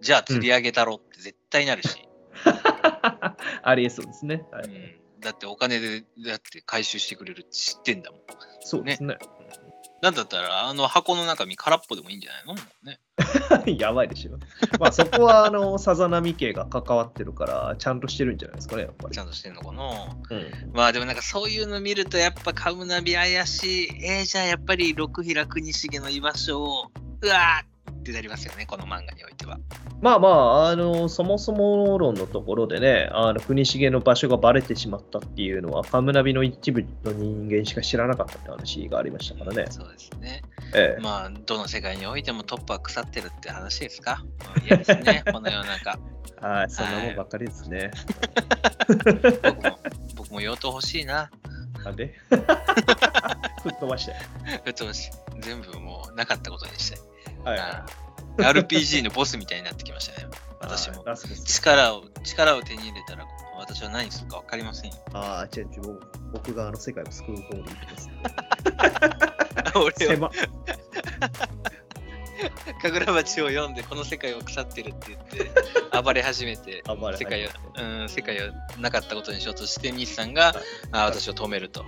[0.00, 2.08] じゃあ釣り上げたろって絶対なるし。
[3.62, 4.44] ありえそうですね。
[4.52, 8.20] はいうん、だってお金で、だって回収してくれるって知ってんだもん。
[8.60, 9.16] そうですね。
[10.00, 12.54] なんだったら、あの箱の中身空っぽでもいいんじゃないの？
[12.84, 13.00] ね。
[13.78, 14.38] やばいでしょ。
[14.78, 19.18] まあ、そこは、あの、さざ波家が関わってるから、ちゃんとしてるんじゃないですかね、やっぱりち。
[19.18, 20.16] ゃんとしてんのかな？
[20.30, 24.04] うんまあでもなんかそういうの見るとやっぱカムナビ怪しい。
[24.04, 26.90] えー、じゃあやっぱり六平国重の居場所を、
[27.22, 29.58] うわーっってなりますよね、この漫画においては。
[30.00, 39.66] まあまあ、あの、そもそも論のところでね、あの国重の場所がバレてしまったっていうのは、カムナビの一部の人間しか知らなかったって話がありましたからね。
[39.70, 40.42] そうですね。
[40.74, 44.24] ええ、まあ、どの世界においてもトップは腐ってるって話ですか？
[44.56, 45.98] うん嫌ですね、この世の中。
[46.40, 47.90] はい、そんなもんばっかりですね。
[49.42, 49.78] 僕も、
[50.16, 51.30] 僕も用途欲しいな。
[51.84, 52.14] なんで？
[52.30, 52.40] 吹
[53.74, 54.14] っ飛ばして。
[54.66, 55.10] うっとうしい
[55.40, 57.00] 全部もうなかったことにしたい。
[57.44, 57.58] はい。
[57.58, 58.08] あー
[58.38, 60.28] RPG のボスみたいになってきましたね。
[60.60, 61.04] 私も
[61.44, 63.24] 力を、力を手に入れたら、
[63.58, 64.96] 私は何するか分かりませんよ。
[65.12, 66.00] ああ、違う違う、
[66.32, 68.08] 僕があの世界を救う方に行きます。
[69.74, 70.30] 俺は、狭
[72.82, 75.50] 神楽鉢を読んで、この世界は腐ってるって言って、
[76.02, 80.56] 暴れ始めて、暴れ世界を、うん、世界をなかったことにしようとして、西さんが、はい
[80.92, 81.84] あ私を止めると。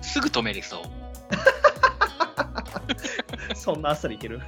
[0.00, 0.82] すぐ止めれそう。
[3.54, 4.40] そんなあっさりいける？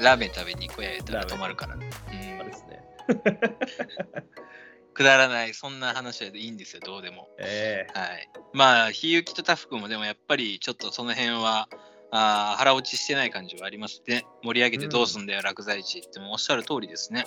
[0.00, 1.74] ラーメン食べに行こうや言ったら止まるから。
[1.74, 1.84] うんあ
[2.42, 2.82] れですね。
[4.94, 7.28] くだらない、そんな話はいいんですよ、どうでも。
[7.38, 8.30] ええはい。
[8.54, 11.68] まあ、ひゆきとタフ君もでもやっぱりちょっとその辺は、
[12.10, 14.26] あ腹落ちしてない感じはありますね。
[14.42, 17.26] 盛り上げてどうすんだよ、落在地ってもおっしゃる通りですね。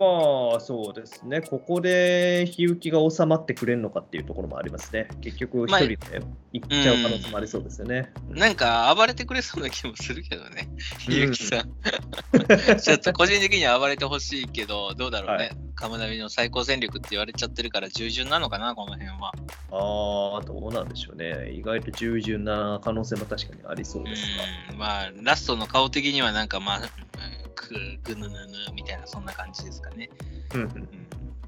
[0.00, 1.40] まあ、そうですね。
[1.40, 5.08] ここで、日行きが収まってくれるのかっていうところもありますね。
[5.20, 5.98] 結局、一まあ人で
[6.52, 8.10] 行っちゃう可能性もありそうですよね。
[8.30, 11.70] なんか暴れてくれそうな気もするけどね、うんひゆきさん。
[12.80, 15.44] ちょっと個人的には暴れてほしいけど、どうだろうね。
[15.44, 19.32] はいカムナビの最高戦力って言われちゃってるから従順なのかな、この辺は。
[19.72, 21.50] ああ、どうなんでしょうね。
[21.50, 24.22] 意外と従順な可能性も確かにありそうです
[24.68, 24.72] が。
[24.74, 26.80] うん、まあ、ラストの顔的にはなんかまあ、
[27.70, 30.10] うんくぐぬぬぬみたいな、そんな感じですかね。
[30.54, 30.88] うんうんうん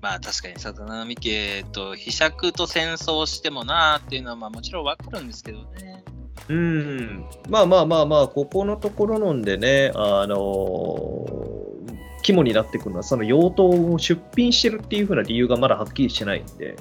[0.01, 6.05] まあ確かに里波家と飛釈と戦争してもなーっていうのはまあもちろんわかるんですけどね。
[6.51, 11.55] うん、まあまあまあまあ、ここのところのんでね、あのー
[12.25, 16.75] 肝になってくるのは、その用途を出品してるっていう風な理由がまだはっきりしてないんで、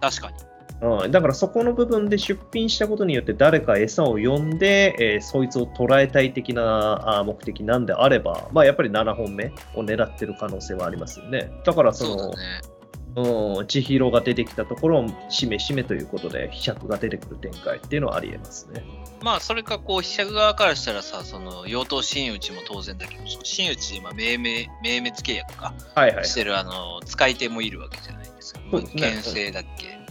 [0.00, 0.36] 確かに。
[0.82, 11.52] うん、だからそこの部分で出品したことによって誰か餌を呼んで、えーそいつを捉えたい的なあー目的なんであれば、まあ、やっぱり7本目を狙ってる可能性はありますよね。
[11.64, 12.72] だからそのそうだね。
[13.14, 18.82] うん、千尋が出てきたところをしめしめということで、飛尺が出てくる展開っていうのはありえますね。
[19.22, 26.24] まあそれかこう飛釈側からしたらさ、その妖刀真打ちも当然だけど、真打ち今命名命滅契約かはいはい。
[26.24, 28.60] してるあの使い手もいるわけじゃないですか。
[28.70, 30.01] すね牽制だっけ、うん。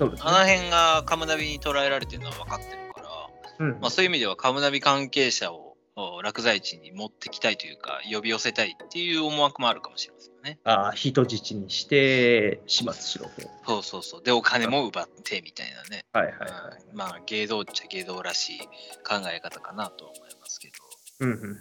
[0.00, 10.58] そうですねあの辺がカムナビに捉えられてるのは分かってるから、うんまあ、そういう意味ではカムナビ関係者をお落在地に持ってきたいというか、呼び寄せたいっていう思惑もあるかもしれませんよね。
[10.64, 13.30] ああ人質にして始末しろと。
[13.66, 14.22] そうそうそう。
[14.22, 16.06] で、お金も奪ってみたいなね。
[16.12, 16.50] はいはいはい。
[16.90, 18.58] うんまあ、芸道っちゃ芸道らしい
[19.06, 20.74] 考え方かなと思いますけど。
[21.20, 21.58] うんうんうん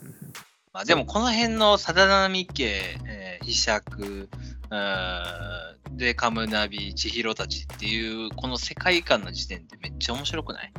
[0.72, 2.66] まあ、でも、この辺の貞波家、
[3.08, 4.30] えー、飛釈、
[4.72, 10.74] うんで、カムナビ、千尋たちっていう、この世界観の時点でめっちゃ面白くない？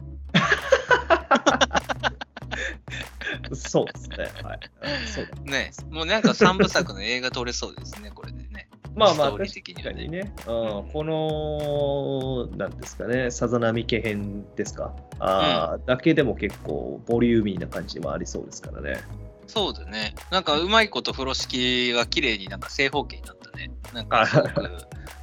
[3.51, 4.17] うんそうですね。
[4.43, 4.61] はい。
[4.83, 8.69] うんそうだねもうなんか三部作の映画撮れそうですね、これでね。
[8.95, 10.51] まあまあ、確的にはねかにね、う
[10.83, 19.01] ん、この、なんですかね、さざ波家編ですか、あーだけでも結構ボリューミーな感じもありそうですからね。
[19.47, 20.15] そうだね。
[20.31, 23.71] なんかうまいこと風呂敷が綺麗になんか正方形になったね。
[23.93, 24.71] なんかすごく、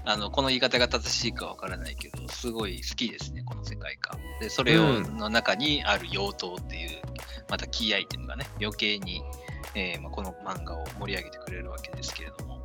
[0.05, 4.19] あの、この言い方が正しいかわからないけど、すごい好きですね、この世界観。
[4.39, 7.01] で、それを、うんの中にある妖刀っていう、
[7.49, 9.23] またキーアイテムがね、余計に、
[9.75, 12.57] えーまあ、この漫画を盛り上げてくれるわけですけれども。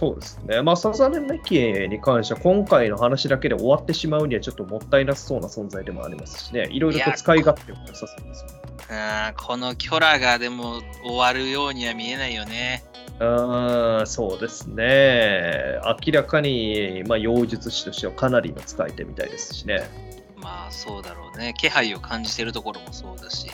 [0.00, 0.62] そうですね。
[0.62, 8.68] まあ、サザネメ家に関しては、今回の話だけで終わってしまうにはちょっともったいなさそうな存在でもありますしね、いろいろと使い勝手も良さそうですよね。
[8.90, 12.84] あーこのキョラがでも終わるようには見えないよね。
[13.20, 15.80] あーそうですね。
[16.06, 19.88] 明らかに、まあ、妖術師としてはかなりの使い手みたいですしね。
[20.36, 21.54] まあそうだろうね。
[21.58, 23.50] 気配を感じてるところもそうだし。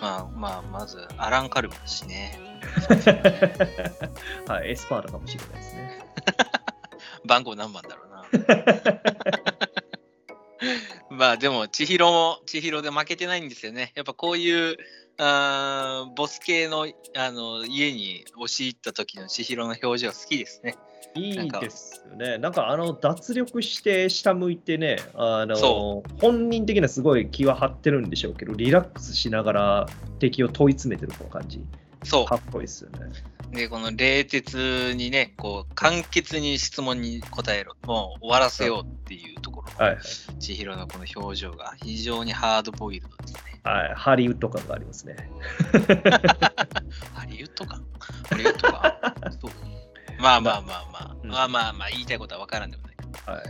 [0.00, 2.38] まあまあ、まずアラン・カルムだしね。
[4.46, 6.00] はい、エスパーだかもしれないですね。
[7.26, 8.26] 番号何番だろうな。
[11.16, 13.92] まあでも、千尋も千尋で負けてないんですよね。
[13.94, 14.76] やっぱこういう
[15.18, 16.86] あーボス系の
[17.16, 20.76] あの家に押し入った時の千尋の表情好きですね。
[21.14, 22.36] いいですよね。
[22.36, 29.86] なんかあの脱力して下向いてね、あのそ本人的にはすごい気は張ってるんでしょうけど、リラックスしながら
[30.18, 31.64] 敵を問い詰めてるこの感じ、
[32.06, 32.98] そかっこいいですよね。
[33.52, 33.56] う。
[33.56, 37.74] で、この冷徹にね、こう、簡潔に質問に答えろ。
[37.84, 39.84] もう終わらせようっていうところ。
[39.84, 40.04] はいはい。
[40.38, 43.60] 千尋のこの表情が非常にハードボイルドですね。
[43.64, 45.16] はい、ハリウッド感がありますね。
[47.12, 47.80] ハリウッドか
[48.28, 49.14] ハリウッドか？
[49.40, 49.50] そう
[50.20, 52.96] まあまあまあまあ、うんまあまあまあ言いたいことは分からんでもない。
[53.26, 53.46] はい、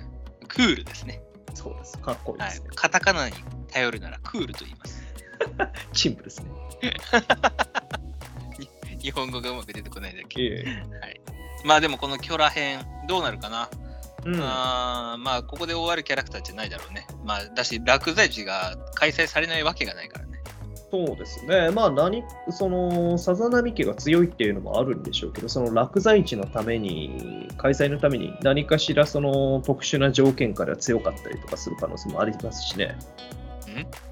[0.48, 1.20] クールですね。
[1.52, 1.98] そうです。
[1.98, 2.68] かっこいいはいですね。。
[2.74, 3.36] カタカナに
[3.68, 5.02] 頼るならクールと言います。
[5.92, 6.50] シンプルですね。
[9.06, 10.64] 日本語がうまく出てこないだけ。
[11.00, 11.20] はい、
[11.64, 13.68] まあでもこのキョラ編どうなるかな、
[14.26, 17.06] えうん、あーまあここで終わるキャラクターじゃないだろうね。
[17.24, 20.40] まあだし落在地が開催されないわけがないからね。
[20.90, 21.70] そうですね。
[21.70, 32.96] まあ、何、その、さざ波家が強いっていうのもあるんでしょうけど、その落在地のために、開催のために何かしらその特殊な条件から強かったりとかする可能性もありますしね。
[33.66, 34.05] どういうこと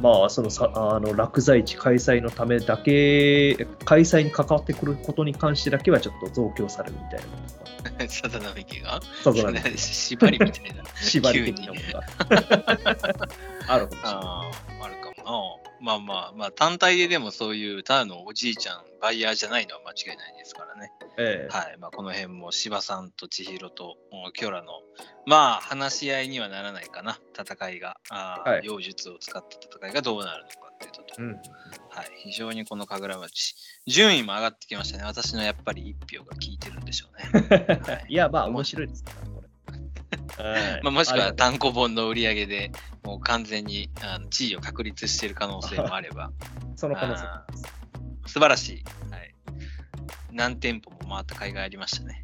[0.00, 10.84] まあ、そのさあの落在地開催のためだけ、開催に関わってくることに関してだけはちょっと増強されるみたいなさざ波家縛りみたいな。
[11.00, 13.28] 縛り的なものが
[13.68, 14.14] あるかもしれない。
[14.14, 15.64] あーあるかもな。
[15.80, 20.92] まあまあまあ単体ででもそういうただのおじいちゃん、バイヤーじゃないのは間違いないですからね。
[21.16, 21.76] ええはい。
[21.78, 24.72] まあこの辺も芝さんと千尋とうんキョラの、
[25.26, 27.18] まあ話し合いにはならないかな。
[27.38, 32.10] 戦いが、あーはい妖術を使った戦いがどうなるのかっていうと、うん、はい。
[32.24, 33.54] 非常にこの神楽町、
[33.86, 35.04] 順位も上がってきましたね。
[35.04, 37.78] 私のやっぱり一票が効いてるんでしょうね。
[37.86, 39.48] はいいや、まあ、面白いですから、これ。
[40.38, 42.72] はいまあ、もしくは単行本の売り上げで
[43.04, 46.32] もう完全にあの地位を確立している可能性もあれば、う
[46.76, 47.24] その可能性
[48.26, 48.84] 素晴らしい。
[49.10, 49.34] はい、
[50.32, 52.22] 何店舗も回った甲斐がありましたね。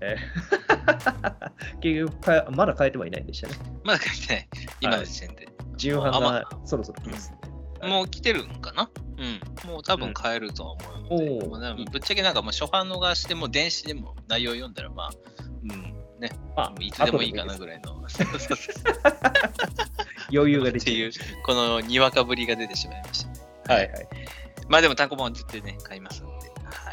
[0.00, 0.68] えー
[1.80, 3.54] 結局か、まだ変えてはいないんでしたね。
[3.84, 4.48] まだ書いてない。
[4.80, 5.48] 今の時点で。
[5.76, 7.40] 重版あまがそろそろ来ますんで。
[7.42, 7.48] はい
[7.82, 8.90] もう来てるんかな？
[9.18, 9.70] うん。
[9.70, 15.10] もう多分買えるとは思うので、うでもぶっちゃけなんかもう初版のがしても電子でも内容読んだらまあ、
[15.62, 15.70] うん、
[16.18, 17.96] ね、まあいつでもいいかな後ぐらいの。
[20.34, 23.40] 余裕が出っていうて、このにわかぶりが出てしまいましたね。
[23.66, 24.08] はいはい。
[24.68, 26.37] まあでも単行本は絶対ね、買いますので。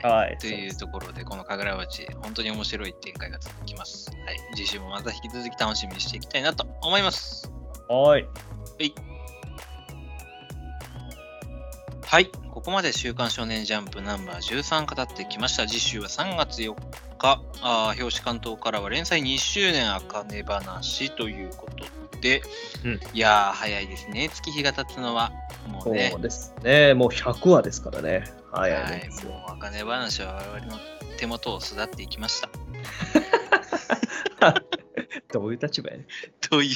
[0.10, 0.28] はい。
[0.28, 4.12] はいというところで、この神楽町、本当に面白い展開が続きます。
[4.12, 4.40] はい。
[4.56, 7.52] 次週もまた引き続き楽しみにしていきたいなと思います。
[7.90, 8.28] はい。
[12.06, 12.32] はい。
[12.52, 15.68] ここまで週刊少年ジャンプナンバー13語ってきました。
[15.68, 16.74] 次週は3月4
[17.18, 21.68] 日、あー表紙関東からは連載2周年あかね話というこ
[22.12, 22.42] とで、
[22.84, 24.30] うんいやー、早いですね。
[24.30, 25.32] 月日が経つのは。
[25.68, 26.22] もうねそう。
[26.22, 26.94] ですね。
[26.94, 28.24] もう100話ですからね。
[28.52, 29.26] はい、ははいい。
[29.26, 30.80] もうあかね話は我々の
[31.18, 32.50] 手元を巣立っていきました。
[35.32, 36.08] どういう立場やね。
[36.42, 36.76] という、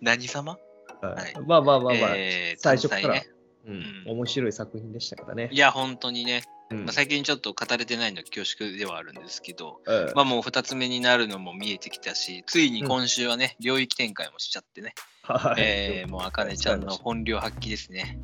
[0.00, 0.58] 何様？
[1.00, 3.28] はいはいまあまあまあまあ、えー最初から、ね
[3.66, 3.74] うん
[4.06, 5.56] うん面白い作品でしたからねい。
[5.56, 14.94] や、本当にね、うんまあ、最近ちょっと語れてないのは恐縮ではあるんですけど、うんまあもう2つ目になるのも見えてきたし、ついに今週はね、領域展開もしちゃってね、
[15.34, 18.20] はいえーもうあかねちゃんの本領発揮ですね。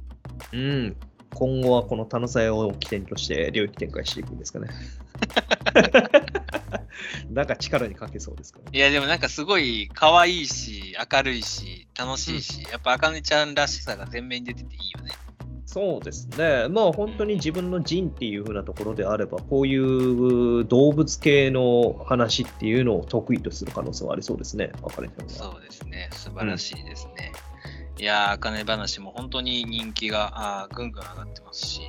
[0.52, 0.96] うん。
[1.34, 4.68] 今後はこの楽さを起点として領域展開していくんですかね。
[7.30, 15.10] なんか力にかけそうですから、いや、でもなんかすごい可愛いし、明るいし、楽しいし、やっぱあかねちゃんらしさが前面に出てていいよね。
[15.74, 16.68] そうですね。
[16.68, 24.70] まあ本当に自分の人っていう風なところであれば、こういう動物系の話っていうのを得意とする可能性はありそうですね。
[24.82, 27.32] わかそうですね、素晴らしいですね。
[27.98, 31.80] いやー、あかね話も本当に人気があーぐんぐん上がってますし、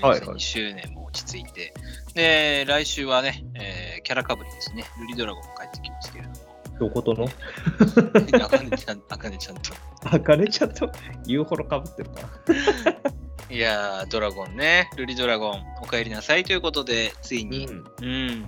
[0.00, 1.74] はい2周年も落ち着いて、
[2.14, 6.36] で、来週はね、えーキャラかぶりですね、ルリドラゴンも帰ってきますけれども、
[6.78, 7.26] どことの？
[8.44, 9.72] あかねちゃん、あかねちゃんと。
[10.04, 10.88] あかねちゃんと
[11.26, 13.21] 言うほどかぶってるか。
[13.52, 17.84] いやー、ドラゴンね、ルリドラゴン、お帰りなさいということで、ついに、うん。
[18.02, 18.46] うん、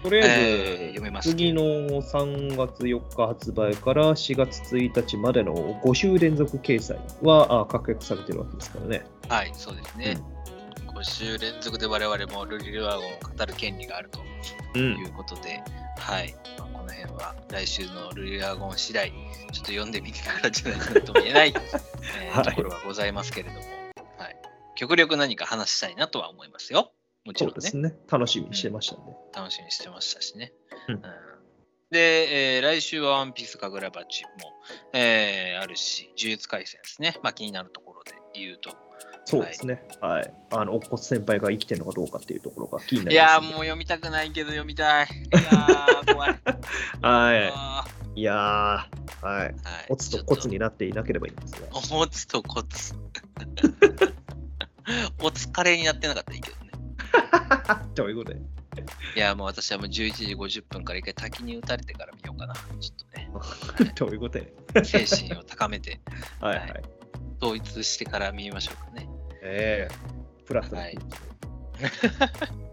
[0.00, 1.30] とりあえず、えー読めます。
[1.30, 9.04] 次の3月4日発売から4月1日までの5週連続掲載はあ確約されてるわけですからね。
[9.28, 10.16] はい、そうですね。
[10.94, 14.10] 5週連続で我々もルリドラゴンを語る権利がある
[14.72, 15.60] ということで、
[15.98, 21.52] はい、まあ、この辺は来週のルリラゴン次第、ちょっと読んでみてからじゃないかとも言えない、
[22.22, 23.75] えーはいところはございますけれども、はい、
[24.76, 26.92] 極力何か話したいなとは思いますよ。
[27.24, 27.94] もちろんですね。
[28.08, 29.12] 楽しみにしてましたんで。
[29.34, 30.52] 楽しみにしてましたしね。
[30.88, 31.02] うん
[31.88, 34.28] で、えー来週はワンピース神楽鉢も、
[34.92, 37.16] えーあるし、呪術廻戦ですね。
[37.22, 38.70] まあ気になるところで言うと。
[39.24, 39.86] そうですね。
[40.00, 40.34] はい。
[40.50, 45.06] あの、おっこつ先輩が生きてるのかどうかっていうところが気になりいやーます、もう読みたくないけど読みたい。
[45.06, 46.30] いやー怖い。
[47.02, 47.84] はあ
[48.16, 48.20] い。
[48.20, 48.90] いやー、はい。
[49.24, 49.54] ーはい
[49.88, 51.68] おつとコツになっていなければいいんですが。
[51.96, 52.94] おつとコツ。
[55.20, 56.72] お疲れになってなかったらいいけどね。
[57.94, 58.40] ということで。
[59.16, 62.54] いや、もう私はもう11時50分から一回滝に打たれてから見ようかな。
[62.54, 64.84] ちょっとね、 ということで。
[64.84, 66.00] 精神を高めて、
[66.40, 66.82] はいはい。
[67.40, 69.08] 統一してから見ましょうかね。
[69.42, 69.94] ええ
[70.44, 70.98] プラスだはい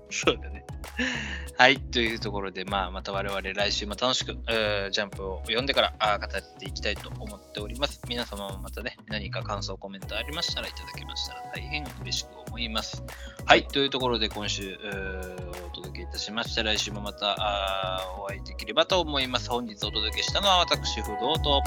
[0.10, 0.66] そうだね。
[1.58, 8.02] はい、というところで、まあ、また我々来週も楽しく、えージャンプを読んでからあー語っていきたいと思っております。
[8.08, 13.04] 皆様もまたね、何か感想、コメントありましたらいただけましたら大変嬉しく思います。
[13.46, 16.62] はい、というところで今週、えーお届けいたしました。
[16.64, 19.50] 来週もまたあーお会いできればと思います。
[19.50, 21.62] 本日お届けしたのは私、不動と、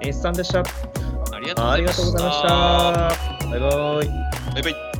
[0.00, 0.60] エースさんでした。
[0.60, 2.02] ありがとうございまし。
[2.42, 3.48] た。
[3.48, 4.52] バイバイ。
[4.54, 4.99] バイバイ。